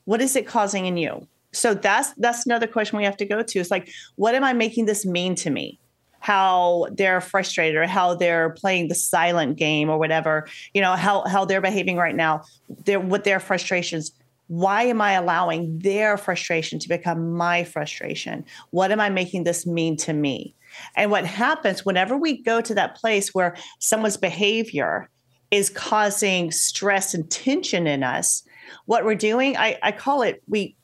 What 0.05 0.21
is 0.21 0.35
it 0.35 0.47
causing 0.47 0.85
in 0.85 0.97
you? 0.97 1.27
So 1.53 1.73
that's 1.73 2.13
that's 2.15 2.45
another 2.45 2.67
question 2.67 2.97
we 2.97 3.03
have 3.03 3.17
to 3.17 3.25
go 3.25 3.43
to. 3.43 3.59
It's 3.59 3.71
like, 3.71 3.89
what 4.15 4.35
am 4.35 4.43
I 4.43 4.53
making 4.53 4.85
this 4.85 5.05
mean 5.05 5.35
to 5.35 5.49
me? 5.49 5.79
How 6.19 6.87
they're 6.91 7.21
frustrated 7.21 7.75
or 7.75 7.87
how 7.87 8.15
they're 8.15 8.51
playing 8.51 8.87
the 8.87 8.95
silent 8.95 9.57
game 9.57 9.89
or 9.89 9.97
whatever, 9.97 10.47
you 10.73 10.81
know, 10.81 10.95
how 10.95 11.25
how 11.27 11.45
they're 11.45 11.61
behaving 11.61 11.97
right 11.97 12.15
now, 12.15 12.43
their 12.85 12.99
with 12.99 13.23
their 13.23 13.39
frustrations. 13.39 14.11
Why 14.51 14.83
am 14.83 14.99
I 14.99 15.13
allowing 15.13 15.79
their 15.79 16.17
frustration 16.17 16.77
to 16.79 16.89
become 16.89 17.31
my 17.31 17.63
frustration? 17.63 18.43
What 18.71 18.91
am 18.91 18.99
I 18.99 19.07
making 19.07 19.45
this 19.45 19.65
mean 19.65 19.95
to 19.99 20.11
me? 20.11 20.53
And 20.97 21.09
what 21.09 21.25
happens 21.25 21.85
whenever 21.85 22.17
we 22.17 22.43
go 22.43 22.59
to 22.59 22.73
that 22.75 22.95
place 22.95 23.33
where 23.33 23.55
someone's 23.79 24.17
behavior 24.17 25.09
is 25.51 25.69
causing 25.69 26.51
stress 26.51 27.13
and 27.13 27.31
tension 27.31 27.87
in 27.87 28.03
us, 28.03 28.43
what 28.87 29.05
we're 29.05 29.15
doing, 29.15 29.55
I, 29.55 29.79
I 29.83 29.93
call 29.93 30.21
it 30.21 30.43
we 30.49 30.75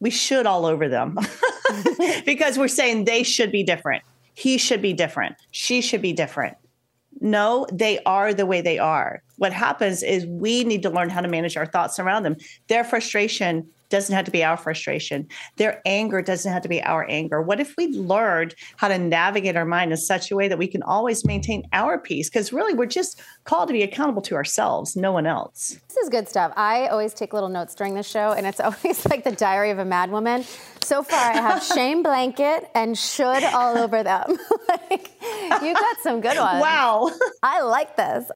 we 0.00 0.10
should 0.10 0.44
all 0.44 0.66
over 0.66 0.88
them 0.88 1.16
because 2.26 2.58
we're 2.58 2.66
saying 2.66 3.04
they 3.04 3.22
should 3.22 3.52
be 3.52 3.62
different. 3.62 4.02
He 4.34 4.58
should 4.58 4.82
be 4.82 4.92
different. 4.92 5.36
She 5.52 5.82
should 5.82 6.02
be 6.02 6.12
different. 6.12 6.56
No, 7.22 7.66
they 7.72 8.00
are 8.04 8.34
the 8.34 8.46
way 8.46 8.60
they 8.60 8.80
are. 8.80 9.22
What 9.38 9.52
happens 9.52 10.02
is 10.02 10.26
we 10.26 10.64
need 10.64 10.82
to 10.82 10.90
learn 10.90 11.08
how 11.08 11.20
to 11.20 11.28
manage 11.28 11.56
our 11.56 11.66
thoughts 11.66 12.00
around 12.00 12.24
them. 12.24 12.36
Their 12.66 12.82
frustration 12.82 13.68
doesn't 13.92 14.14
have 14.14 14.24
to 14.24 14.30
be 14.32 14.42
our 14.42 14.56
frustration. 14.56 15.28
Their 15.56 15.80
anger 15.86 16.20
doesn't 16.22 16.50
have 16.50 16.62
to 16.62 16.68
be 16.68 16.82
our 16.82 17.08
anger. 17.08 17.40
What 17.40 17.60
if 17.60 17.76
we 17.76 17.88
learned 17.88 18.56
how 18.76 18.88
to 18.88 18.98
navigate 18.98 19.56
our 19.56 19.64
mind 19.64 19.92
in 19.92 19.98
such 19.98 20.32
a 20.32 20.36
way 20.36 20.48
that 20.48 20.58
we 20.58 20.66
can 20.66 20.82
always 20.82 21.24
maintain 21.24 21.68
our 21.72 21.98
peace? 21.98 22.28
Because 22.28 22.52
really, 22.52 22.74
we're 22.74 22.86
just 22.86 23.22
called 23.44 23.68
to 23.68 23.72
be 23.72 23.82
accountable 23.82 24.22
to 24.22 24.34
ourselves, 24.34 24.96
no 24.96 25.12
one 25.12 25.26
else. 25.26 25.78
This 25.88 25.98
is 25.98 26.08
good 26.08 26.28
stuff. 26.28 26.52
I 26.56 26.86
always 26.88 27.14
take 27.14 27.32
little 27.32 27.50
notes 27.50 27.74
during 27.74 27.94
the 27.94 28.02
show, 28.02 28.32
and 28.32 28.46
it's 28.46 28.60
always 28.68 29.06
like 29.06 29.24
the 29.24 29.32
diary 29.32 29.70
of 29.70 29.78
a 29.78 29.84
mad 29.84 30.10
woman. 30.10 30.44
So 30.80 31.02
far, 31.02 31.20
I 31.20 31.34
have 31.34 31.62
shame 31.74 32.02
blanket 32.02 32.70
and 32.74 32.98
should 32.98 33.44
all 33.44 33.76
over 33.76 34.02
them. 34.02 34.38
like, 34.68 35.10
you 35.62 35.74
got 35.74 35.96
some 36.02 36.20
good 36.20 36.38
ones. 36.38 36.62
Wow. 36.62 37.10
I 37.42 37.60
like 37.60 37.96
this. 37.96 38.30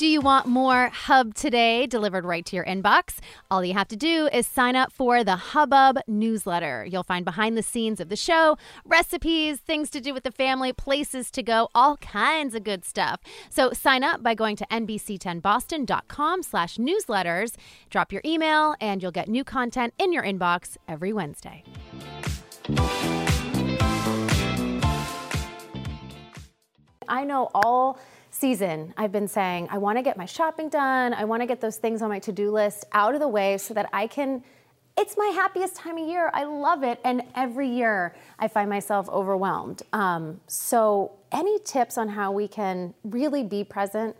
Do 0.00 0.06
you 0.06 0.22
want 0.22 0.46
more 0.46 0.88
Hub 0.88 1.34
today 1.34 1.86
delivered 1.86 2.24
right 2.24 2.42
to 2.46 2.56
your 2.56 2.64
inbox? 2.64 3.18
All 3.50 3.62
you 3.62 3.74
have 3.74 3.88
to 3.88 3.96
do 3.96 4.30
is 4.32 4.46
sign 4.46 4.74
up 4.74 4.94
for 4.94 5.22
the 5.22 5.36
Hubbub 5.36 5.98
newsletter. 6.08 6.86
You'll 6.90 7.02
find 7.02 7.22
behind 7.22 7.54
the 7.54 7.62
scenes 7.62 8.00
of 8.00 8.08
the 8.08 8.16
show, 8.16 8.56
recipes, 8.86 9.58
things 9.58 9.90
to 9.90 10.00
do 10.00 10.14
with 10.14 10.22
the 10.22 10.32
family, 10.32 10.72
places 10.72 11.30
to 11.32 11.42
go, 11.42 11.68
all 11.74 11.98
kinds 11.98 12.54
of 12.54 12.64
good 12.64 12.86
stuff. 12.86 13.20
So 13.50 13.72
sign 13.72 14.02
up 14.02 14.22
by 14.22 14.34
going 14.34 14.56
to 14.56 14.66
nbc10boston.com 14.70 16.44
slash 16.44 16.78
newsletters. 16.78 17.56
Drop 17.90 18.10
your 18.10 18.22
email 18.24 18.76
and 18.80 19.02
you'll 19.02 19.12
get 19.12 19.28
new 19.28 19.44
content 19.44 19.92
in 19.98 20.14
your 20.14 20.22
inbox 20.22 20.78
every 20.88 21.12
Wednesday. 21.12 21.62
I 27.06 27.24
know 27.24 27.50
all 27.52 27.98
season, 28.40 28.94
I've 28.96 29.12
been 29.12 29.28
saying, 29.28 29.68
I 29.70 29.78
want 29.78 29.98
to 29.98 30.02
get 30.02 30.16
my 30.16 30.24
shopping 30.24 30.70
done. 30.70 31.12
I 31.12 31.24
want 31.24 31.42
to 31.42 31.46
get 31.46 31.60
those 31.60 31.76
things 31.76 32.00
on 32.00 32.08
my 32.08 32.18
to 32.20 32.32
do 32.32 32.50
list 32.50 32.86
out 32.92 33.14
of 33.14 33.20
the 33.20 33.28
way 33.28 33.58
so 33.58 33.74
that 33.74 33.88
I 33.92 34.06
can. 34.06 34.42
It's 34.98 35.16
my 35.16 35.30
happiest 35.34 35.76
time 35.76 35.98
of 35.98 36.08
year. 36.08 36.30
I 36.34 36.44
love 36.44 36.82
it. 36.82 36.98
And 37.04 37.22
every 37.34 37.68
year 37.68 38.14
I 38.38 38.48
find 38.48 38.68
myself 38.68 39.08
overwhelmed. 39.08 39.82
Um, 39.92 40.40
so, 40.46 41.12
any 41.30 41.58
tips 41.60 41.96
on 41.96 42.08
how 42.08 42.32
we 42.32 42.48
can 42.48 42.94
really 43.04 43.44
be 43.44 43.62
present? 43.62 44.16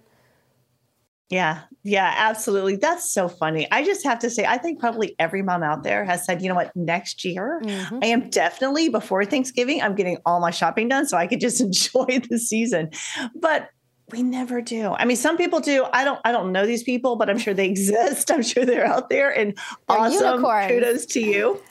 Yeah, 1.28 1.62
yeah, 1.84 2.12
absolutely. 2.16 2.76
That's 2.76 3.12
so 3.12 3.28
funny. 3.28 3.70
I 3.70 3.84
just 3.84 4.04
have 4.04 4.18
to 4.20 4.30
say, 4.30 4.44
I 4.46 4.58
think 4.58 4.80
probably 4.80 5.14
every 5.18 5.42
mom 5.42 5.62
out 5.62 5.84
there 5.84 6.04
has 6.04 6.24
said, 6.24 6.42
you 6.42 6.48
know 6.48 6.56
what, 6.56 6.74
next 6.74 7.24
year, 7.24 7.60
mm-hmm. 7.64 7.98
I 8.02 8.06
am 8.06 8.30
definitely 8.30 8.88
before 8.88 9.24
Thanksgiving, 9.24 9.80
I'm 9.80 9.94
getting 9.94 10.18
all 10.26 10.40
my 10.40 10.50
shopping 10.50 10.88
done 10.88 11.06
so 11.06 11.16
I 11.16 11.28
could 11.28 11.40
just 11.40 11.60
enjoy 11.60 12.20
the 12.28 12.38
season. 12.38 12.90
But 13.34 13.70
we 14.12 14.22
never 14.22 14.60
do. 14.60 14.92
I 14.92 15.04
mean, 15.04 15.16
some 15.16 15.36
people 15.36 15.60
do. 15.60 15.86
I 15.92 16.04
don't. 16.04 16.20
I 16.24 16.32
don't 16.32 16.52
know 16.52 16.66
these 16.66 16.82
people, 16.82 17.16
but 17.16 17.30
I'm 17.30 17.38
sure 17.38 17.54
they 17.54 17.66
exist. 17.68 18.30
I'm 18.30 18.42
sure 18.42 18.64
they're 18.64 18.86
out 18.86 19.08
there. 19.08 19.30
And 19.30 19.56
they're 19.88 19.98
awesome. 19.98 20.24
Unicorns. 20.24 20.70
Kudos 20.70 21.06
to 21.06 21.20
you. 21.20 21.62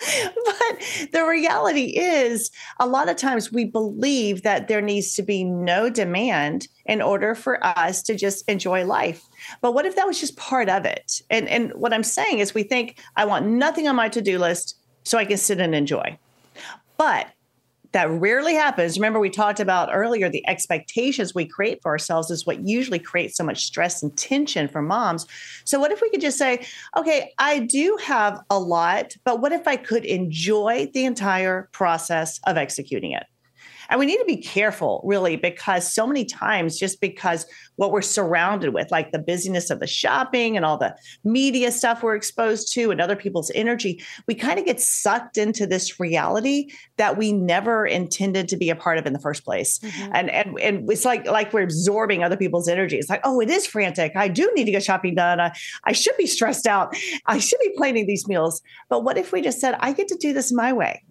but 0.46 1.08
the 1.12 1.26
reality 1.26 1.96
is, 1.96 2.50
a 2.78 2.86
lot 2.86 3.08
of 3.08 3.16
times 3.16 3.52
we 3.52 3.66
believe 3.66 4.42
that 4.42 4.66
there 4.66 4.80
needs 4.80 5.14
to 5.14 5.22
be 5.22 5.44
no 5.44 5.90
demand 5.90 6.68
in 6.86 7.02
order 7.02 7.34
for 7.34 7.64
us 7.66 8.02
to 8.04 8.14
just 8.14 8.48
enjoy 8.48 8.84
life. 8.84 9.22
But 9.60 9.72
what 9.72 9.84
if 9.84 9.96
that 9.96 10.06
was 10.06 10.18
just 10.18 10.36
part 10.36 10.68
of 10.68 10.86
it? 10.86 11.20
And 11.28 11.48
and 11.48 11.72
what 11.74 11.92
I'm 11.92 12.02
saying 12.02 12.38
is, 12.38 12.54
we 12.54 12.62
think 12.62 12.98
I 13.16 13.24
want 13.24 13.46
nothing 13.46 13.88
on 13.88 13.96
my 13.96 14.08
to 14.08 14.22
do 14.22 14.38
list 14.38 14.76
so 15.04 15.18
I 15.18 15.24
can 15.24 15.36
sit 15.36 15.60
and 15.60 15.74
enjoy. 15.74 16.18
But 16.96 17.28
that 17.92 18.10
rarely 18.10 18.54
happens. 18.54 18.96
Remember, 18.96 19.18
we 19.18 19.30
talked 19.30 19.60
about 19.60 19.90
earlier 19.92 20.28
the 20.28 20.46
expectations 20.48 21.34
we 21.34 21.46
create 21.46 21.80
for 21.82 21.90
ourselves 21.90 22.30
is 22.30 22.46
what 22.46 22.66
usually 22.66 22.98
creates 22.98 23.36
so 23.36 23.44
much 23.44 23.64
stress 23.64 24.02
and 24.02 24.16
tension 24.16 24.68
for 24.68 24.82
moms. 24.82 25.26
So, 25.64 25.78
what 25.80 25.92
if 25.92 26.00
we 26.00 26.10
could 26.10 26.20
just 26.20 26.38
say, 26.38 26.66
okay, 26.96 27.32
I 27.38 27.60
do 27.60 27.98
have 28.02 28.40
a 28.50 28.58
lot, 28.58 29.14
but 29.24 29.40
what 29.40 29.52
if 29.52 29.66
I 29.66 29.76
could 29.76 30.04
enjoy 30.04 30.90
the 30.92 31.04
entire 31.04 31.68
process 31.72 32.40
of 32.46 32.56
executing 32.56 33.12
it? 33.12 33.24
And 33.90 33.98
we 33.98 34.06
need 34.06 34.18
to 34.18 34.24
be 34.24 34.36
careful, 34.36 35.02
really, 35.04 35.36
because 35.36 35.92
so 35.92 36.06
many 36.06 36.24
times, 36.24 36.78
just 36.78 37.00
because 37.00 37.44
what 37.76 37.90
we're 37.90 38.02
surrounded 38.02 38.72
with, 38.72 38.90
like 38.90 39.10
the 39.10 39.18
busyness 39.18 39.68
of 39.68 39.80
the 39.80 39.86
shopping 39.86 40.56
and 40.56 40.64
all 40.64 40.78
the 40.78 40.96
media 41.24 41.72
stuff 41.72 42.02
we're 42.02 42.14
exposed 42.14 42.72
to 42.74 42.90
and 42.90 43.00
other 43.00 43.16
people's 43.16 43.50
energy, 43.54 44.02
we 44.26 44.34
kind 44.34 44.58
of 44.58 44.64
get 44.64 44.80
sucked 44.80 45.36
into 45.36 45.66
this 45.66 45.98
reality 45.98 46.70
that 46.96 47.16
we 47.16 47.32
never 47.32 47.84
intended 47.84 48.48
to 48.48 48.56
be 48.56 48.70
a 48.70 48.76
part 48.76 48.96
of 48.96 49.06
in 49.06 49.12
the 49.12 49.18
first 49.18 49.44
place. 49.44 49.80
Mm-hmm. 49.80 50.12
And, 50.14 50.30
and 50.30 50.60
and 50.60 50.90
it's 50.90 51.04
like 51.04 51.26
like 51.26 51.52
we're 51.52 51.62
absorbing 51.62 52.22
other 52.22 52.36
people's 52.36 52.68
energy. 52.68 52.96
It's 52.96 53.10
like, 53.10 53.22
oh, 53.24 53.40
it 53.40 53.50
is 53.50 53.66
frantic. 53.66 54.12
I 54.14 54.28
do 54.28 54.50
need 54.54 54.64
to 54.64 54.70
get 54.70 54.84
shopping 54.84 55.16
done. 55.16 55.40
I, 55.40 55.52
I 55.84 55.92
should 55.92 56.16
be 56.16 56.26
stressed 56.26 56.66
out. 56.66 56.96
I 57.26 57.38
should 57.38 57.58
be 57.60 57.72
planning 57.76 58.06
these 58.06 58.28
meals. 58.28 58.62
But 58.88 59.02
what 59.02 59.18
if 59.18 59.32
we 59.32 59.42
just 59.42 59.60
said, 59.60 59.74
I 59.80 59.92
get 59.92 60.08
to 60.08 60.16
do 60.16 60.32
this 60.32 60.52
my 60.52 60.72
way? 60.72 61.02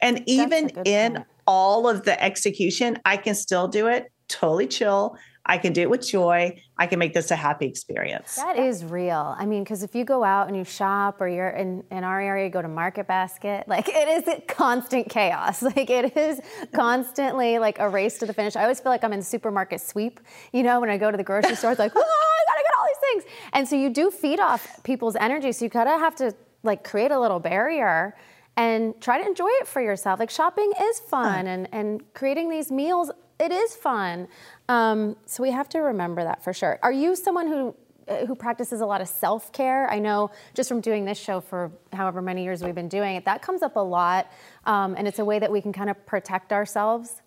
And 0.00 0.22
even 0.26 0.70
in 0.84 1.14
point 1.14 1.26
all 1.46 1.88
of 1.88 2.04
the 2.04 2.22
execution, 2.22 2.98
I 3.04 3.16
can 3.16 3.34
still 3.34 3.68
do 3.68 3.86
it 3.86 4.10
totally 4.28 4.66
chill. 4.66 5.16
I 5.46 5.58
can 5.58 5.74
do 5.74 5.82
it 5.82 5.90
with 5.90 6.06
joy. 6.06 6.58
I 6.78 6.86
can 6.86 6.98
make 6.98 7.12
this 7.12 7.30
a 7.30 7.36
happy 7.36 7.66
experience. 7.66 8.36
That 8.36 8.58
is 8.58 8.82
real. 8.82 9.34
I 9.38 9.44
mean, 9.44 9.62
because 9.62 9.82
if 9.82 9.94
you 9.94 10.02
go 10.02 10.24
out 10.24 10.48
and 10.48 10.56
you 10.56 10.64
shop 10.64 11.20
or 11.20 11.28
you're 11.28 11.50
in, 11.50 11.84
in 11.90 12.02
our 12.02 12.18
area, 12.18 12.48
go 12.48 12.62
to 12.62 12.68
Market 12.68 13.06
Basket, 13.06 13.68
like 13.68 13.86
it 13.88 14.08
is 14.08 14.42
constant 14.48 15.08
chaos. 15.10 15.62
Like 15.74 15.90
it 15.90 16.16
is 16.16 16.40
constantly 16.72 17.58
like 17.58 17.78
a 17.78 17.88
race 17.88 18.18
to 18.18 18.26
the 18.26 18.32
finish. 18.32 18.54
I 18.54 18.62
always 18.62 18.80
feel 18.80 18.92
like 18.92 19.02
I'm 19.02 19.12
in 19.12 19.22
supermarket 19.22 19.80
sweep, 19.80 20.20
you 20.52 20.62
know, 20.62 20.80
when 20.80 20.88
I 20.88 20.98
go 20.98 21.10
to 21.10 21.16
the 21.16 21.24
grocery 21.24 21.56
store, 21.56 21.72
it's 21.72 21.78
like, 21.78 21.92
oh, 21.96 22.00
I 22.00 22.52
gotta 22.52 22.62
get 22.62 22.72
all 22.78 22.86
these 22.86 23.24
things. 23.24 23.34
And 23.52 23.68
so 23.68 23.76
you 23.76 23.90
do 23.90 24.10
feed 24.10 24.40
off 24.40 24.82
people's 24.82 25.16
energy. 25.16 25.52
So 25.52 25.64
you 25.64 25.68
gotta 25.68 25.98
have 25.98 26.14
to 26.16 26.34
like 26.62 26.84
create 26.84 27.10
a 27.10 27.18
little 27.18 27.40
barrier 27.40 28.14
and 28.56 29.00
try 29.00 29.20
to 29.20 29.26
enjoy 29.26 29.48
it 29.60 29.66
for 29.66 29.80
yourself. 29.80 30.20
Like 30.20 30.30
shopping 30.30 30.72
is 30.80 31.00
fun, 31.00 31.46
and 31.46 31.68
and 31.72 32.02
creating 32.14 32.50
these 32.50 32.70
meals 32.70 33.10
it 33.38 33.52
is 33.52 33.74
fun. 33.74 34.28
Um, 34.68 35.16
so 35.26 35.42
we 35.42 35.50
have 35.50 35.68
to 35.70 35.80
remember 35.80 36.22
that 36.22 36.42
for 36.42 36.52
sure. 36.52 36.78
Are 36.82 36.92
you 36.92 37.16
someone 37.16 37.48
who 37.48 37.74
uh, 38.06 38.26
who 38.26 38.34
practices 38.34 38.80
a 38.80 38.86
lot 38.86 39.00
of 39.00 39.08
self 39.08 39.52
care? 39.52 39.90
I 39.90 39.98
know 39.98 40.30
just 40.54 40.68
from 40.68 40.80
doing 40.80 41.04
this 41.04 41.18
show 41.18 41.40
for 41.40 41.72
however 41.92 42.22
many 42.22 42.44
years 42.44 42.62
we've 42.62 42.74
been 42.74 42.88
doing 42.88 43.16
it, 43.16 43.24
that 43.24 43.42
comes 43.42 43.62
up 43.62 43.76
a 43.76 43.80
lot, 43.80 44.30
um, 44.66 44.94
and 44.96 45.08
it's 45.08 45.18
a 45.18 45.24
way 45.24 45.38
that 45.38 45.50
we 45.50 45.60
can 45.60 45.72
kind 45.72 45.90
of 45.90 46.06
protect 46.06 46.52
ourselves. 46.52 47.22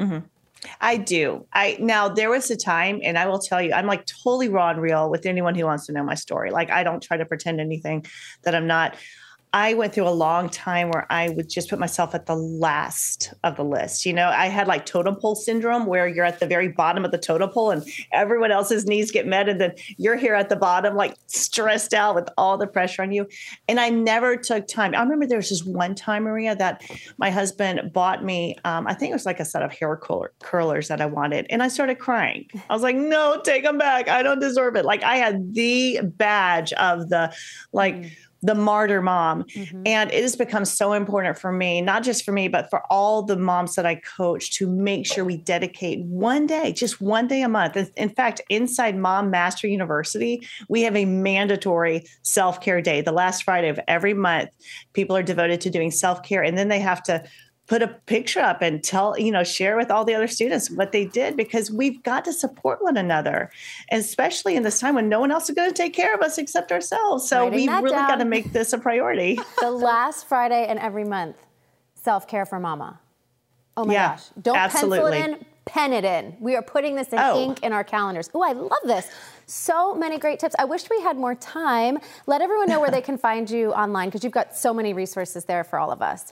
Mm-hmm. 0.00 0.26
I 0.80 0.96
do. 0.96 1.46
I 1.52 1.76
now 1.78 2.08
there 2.08 2.30
was 2.30 2.50
a 2.50 2.56
time, 2.56 3.00
and 3.02 3.16
I 3.16 3.26
will 3.26 3.38
tell 3.38 3.62
you, 3.62 3.72
I'm 3.72 3.86
like 3.86 4.06
totally 4.06 4.48
raw 4.48 4.70
and 4.70 4.80
real 4.80 5.10
with 5.10 5.26
anyone 5.26 5.54
who 5.54 5.64
wants 5.64 5.86
to 5.86 5.92
know 5.92 6.02
my 6.02 6.14
story. 6.14 6.50
Like 6.50 6.70
I 6.70 6.82
don't 6.82 7.02
try 7.02 7.16
to 7.16 7.24
pretend 7.24 7.60
anything 7.60 8.06
that 8.42 8.54
I'm 8.54 8.66
not. 8.66 8.96
I 9.56 9.72
went 9.72 9.94
through 9.94 10.06
a 10.06 10.10
long 10.10 10.50
time 10.50 10.90
where 10.90 11.10
I 11.10 11.30
would 11.30 11.48
just 11.48 11.70
put 11.70 11.78
myself 11.78 12.14
at 12.14 12.26
the 12.26 12.36
last 12.36 13.32
of 13.42 13.56
the 13.56 13.64
list. 13.64 14.04
You 14.04 14.12
know, 14.12 14.28
I 14.28 14.48
had 14.48 14.68
like 14.68 14.84
totem 14.84 15.16
pole 15.16 15.34
syndrome 15.34 15.86
where 15.86 16.06
you're 16.06 16.26
at 16.26 16.40
the 16.40 16.46
very 16.46 16.68
bottom 16.68 17.06
of 17.06 17.10
the 17.10 17.16
totem 17.16 17.48
pole 17.48 17.70
and 17.70 17.82
everyone 18.12 18.52
else's 18.52 18.84
needs 18.84 19.10
get 19.10 19.26
met. 19.26 19.48
And 19.48 19.58
then 19.58 19.72
you're 19.96 20.16
here 20.16 20.34
at 20.34 20.50
the 20.50 20.56
bottom, 20.56 20.94
like 20.94 21.16
stressed 21.26 21.94
out 21.94 22.14
with 22.14 22.28
all 22.36 22.58
the 22.58 22.66
pressure 22.66 23.00
on 23.00 23.12
you. 23.12 23.28
And 23.66 23.80
I 23.80 23.88
never 23.88 24.36
took 24.36 24.68
time. 24.68 24.94
I 24.94 25.00
remember 25.00 25.26
there 25.26 25.38
was 25.38 25.48
this 25.48 25.64
one 25.64 25.94
time, 25.94 26.24
Maria, 26.24 26.54
that 26.54 26.84
my 27.16 27.30
husband 27.30 27.94
bought 27.94 28.22
me, 28.22 28.56
um, 28.66 28.86
I 28.86 28.92
think 28.92 29.08
it 29.08 29.14
was 29.14 29.24
like 29.24 29.40
a 29.40 29.46
set 29.46 29.62
of 29.62 29.72
hair 29.72 29.96
curler, 29.96 30.34
curlers 30.42 30.88
that 30.88 31.00
I 31.00 31.06
wanted. 31.06 31.46
And 31.48 31.62
I 31.62 31.68
started 31.68 31.98
crying. 31.98 32.46
I 32.68 32.74
was 32.74 32.82
like, 32.82 32.96
no, 32.96 33.40
take 33.42 33.64
them 33.64 33.78
back. 33.78 34.10
I 34.10 34.22
don't 34.22 34.38
deserve 34.38 34.76
it. 34.76 34.84
Like 34.84 35.02
I 35.02 35.16
had 35.16 35.54
the 35.54 36.00
badge 36.02 36.74
of 36.74 37.08
the, 37.08 37.34
like, 37.72 37.94
mm 37.94 38.10
the 38.46 38.54
martyr 38.54 39.02
mom. 39.02 39.42
Mm-hmm. 39.42 39.82
And 39.86 40.12
it 40.12 40.22
has 40.22 40.36
become 40.36 40.64
so 40.64 40.92
important 40.92 41.36
for 41.36 41.50
me, 41.50 41.80
not 41.80 42.04
just 42.04 42.24
for 42.24 42.30
me, 42.30 42.46
but 42.46 42.70
for 42.70 42.82
all 42.90 43.22
the 43.22 43.36
moms 43.36 43.74
that 43.74 43.84
I 43.84 43.96
coach 43.96 44.52
to 44.58 44.70
make 44.70 45.04
sure 45.04 45.24
we 45.24 45.36
dedicate 45.36 46.04
one 46.04 46.46
day, 46.46 46.72
just 46.72 47.00
one 47.00 47.26
day 47.26 47.42
a 47.42 47.48
month. 47.48 47.76
In 47.96 48.08
fact, 48.08 48.40
inside 48.48 48.96
Mom 48.96 49.30
Mastery 49.30 49.72
University, 49.72 50.46
we 50.68 50.82
have 50.82 50.94
a 50.94 51.04
mandatory 51.04 52.04
self 52.22 52.60
care 52.60 52.80
day. 52.80 53.00
The 53.00 53.12
last 53.12 53.42
Friday 53.42 53.68
of 53.68 53.80
every 53.88 54.14
month, 54.14 54.50
people 54.92 55.16
are 55.16 55.24
devoted 55.24 55.60
to 55.62 55.70
doing 55.70 55.90
self 55.90 56.22
care. 56.22 56.42
And 56.44 56.56
then 56.56 56.68
they 56.68 56.80
have 56.80 57.02
to 57.04 57.24
put 57.66 57.82
a 57.82 57.88
picture 58.06 58.40
up 58.40 58.62
and 58.62 58.82
tell, 58.82 59.18
you 59.18 59.32
know, 59.32 59.42
share 59.42 59.76
with 59.76 59.90
all 59.90 60.04
the 60.04 60.14
other 60.14 60.28
students 60.28 60.70
what 60.70 60.92
they 60.92 61.04
did 61.04 61.36
because 61.36 61.70
we've 61.70 62.02
got 62.02 62.24
to 62.24 62.32
support 62.32 62.82
one 62.82 62.96
another, 62.96 63.50
especially 63.90 64.54
in 64.56 64.62
this 64.62 64.78
time 64.78 64.94
when 64.94 65.08
no 65.08 65.20
one 65.20 65.32
else 65.32 65.48
is 65.48 65.54
going 65.54 65.68
to 65.68 65.74
take 65.74 65.92
care 65.92 66.14
of 66.14 66.20
us 66.20 66.38
except 66.38 66.70
ourselves. 66.70 67.28
So 67.28 67.48
we 67.48 67.68
really 67.68 67.90
got 67.90 68.16
to 68.16 68.24
make 68.24 68.52
this 68.52 68.72
a 68.72 68.78
priority. 68.78 69.38
the 69.60 69.70
last 69.70 70.26
Friday 70.28 70.68
in 70.68 70.78
every 70.78 71.04
month, 71.04 71.36
self 71.94 72.28
care 72.28 72.46
for 72.46 72.60
mama. 72.60 73.00
Oh 73.76 73.84
my 73.84 73.92
yeah, 73.92 74.08
gosh. 74.10 74.24
Don't 74.40 74.56
absolutely. 74.56 75.10
pencil 75.10 75.34
it 75.34 75.38
in, 75.38 75.46
pen 75.66 75.92
it 75.92 76.04
in. 76.04 76.36
We 76.40 76.54
are 76.56 76.62
putting 76.62 76.94
this 76.94 77.08
in 77.12 77.18
oh. 77.18 77.42
ink 77.42 77.62
in 77.62 77.72
our 77.72 77.84
calendars. 77.84 78.30
Oh, 78.32 78.42
I 78.42 78.52
love 78.52 78.78
this. 78.84 79.10
So 79.46 79.94
many 79.94 80.18
great 80.18 80.38
tips. 80.38 80.54
I 80.58 80.64
wish 80.64 80.88
we 80.88 81.00
had 81.02 81.16
more 81.16 81.34
time. 81.34 81.98
Let 82.26 82.40
everyone 82.40 82.68
know 82.68 82.80
where 82.80 82.90
they 82.90 83.02
can 83.02 83.18
find 83.18 83.50
you 83.50 83.72
online 83.72 84.08
because 84.08 84.24
you've 84.24 84.32
got 84.32 84.56
so 84.56 84.72
many 84.72 84.94
resources 84.94 85.44
there 85.44 85.62
for 85.62 85.78
all 85.78 85.90
of 85.92 86.00
us. 86.00 86.26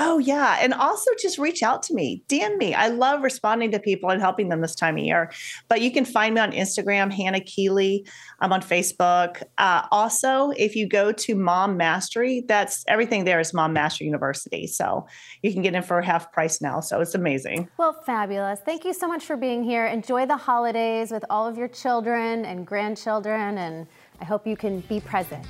Oh, 0.00 0.18
yeah. 0.18 0.58
And 0.60 0.72
also 0.72 1.10
just 1.20 1.38
reach 1.38 1.60
out 1.64 1.82
to 1.84 1.94
me, 1.94 2.22
DM 2.28 2.56
me. 2.56 2.72
I 2.72 2.86
love 2.86 3.22
responding 3.22 3.72
to 3.72 3.80
people 3.80 4.10
and 4.10 4.20
helping 4.20 4.48
them 4.48 4.60
this 4.60 4.76
time 4.76 4.96
of 4.96 5.02
year. 5.02 5.32
But 5.68 5.80
you 5.80 5.90
can 5.90 6.04
find 6.04 6.36
me 6.36 6.40
on 6.40 6.52
Instagram, 6.52 7.12
Hannah 7.12 7.40
Keeley. 7.40 8.06
I'm 8.38 8.52
on 8.52 8.62
Facebook. 8.62 9.42
Uh, 9.58 9.88
also, 9.90 10.50
if 10.50 10.76
you 10.76 10.88
go 10.88 11.10
to 11.10 11.34
Mom 11.34 11.76
Mastery, 11.76 12.44
that's 12.46 12.84
everything 12.86 13.24
there 13.24 13.40
is 13.40 13.52
Mom 13.52 13.72
Mastery 13.72 14.06
University. 14.06 14.68
So 14.68 15.08
you 15.42 15.52
can 15.52 15.62
get 15.62 15.74
in 15.74 15.82
for 15.82 16.00
half 16.00 16.30
price 16.32 16.62
now. 16.62 16.78
So 16.78 17.00
it's 17.00 17.16
amazing. 17.16 17.68
Well, 17.76 17.92
fabulous. 17.92 18.60
Thank 18.64 18.84
you 18.84 18.94
so 18.94 19.08
much 19.08 19.24
for 19.24 19.36
being 19.36 19.64
here. 19.64 19.86
Enjoy 19.86 20.26
the 20.26 20.36
holidays 20.36 21.10
with 21.10 21.24
all 21.28 21.48
of 21.48 21.58
your 21.58 21.68
children 21.68 22.44
and 22.44 22.64
grandchildren. 22.64 23.58
And 23.58 23.88
I 24.20 24.24
hope 24.24 24.46
you 24.46 24.56
can 24.56 24.78
be 24.82 25.00
present. 25.00 25.44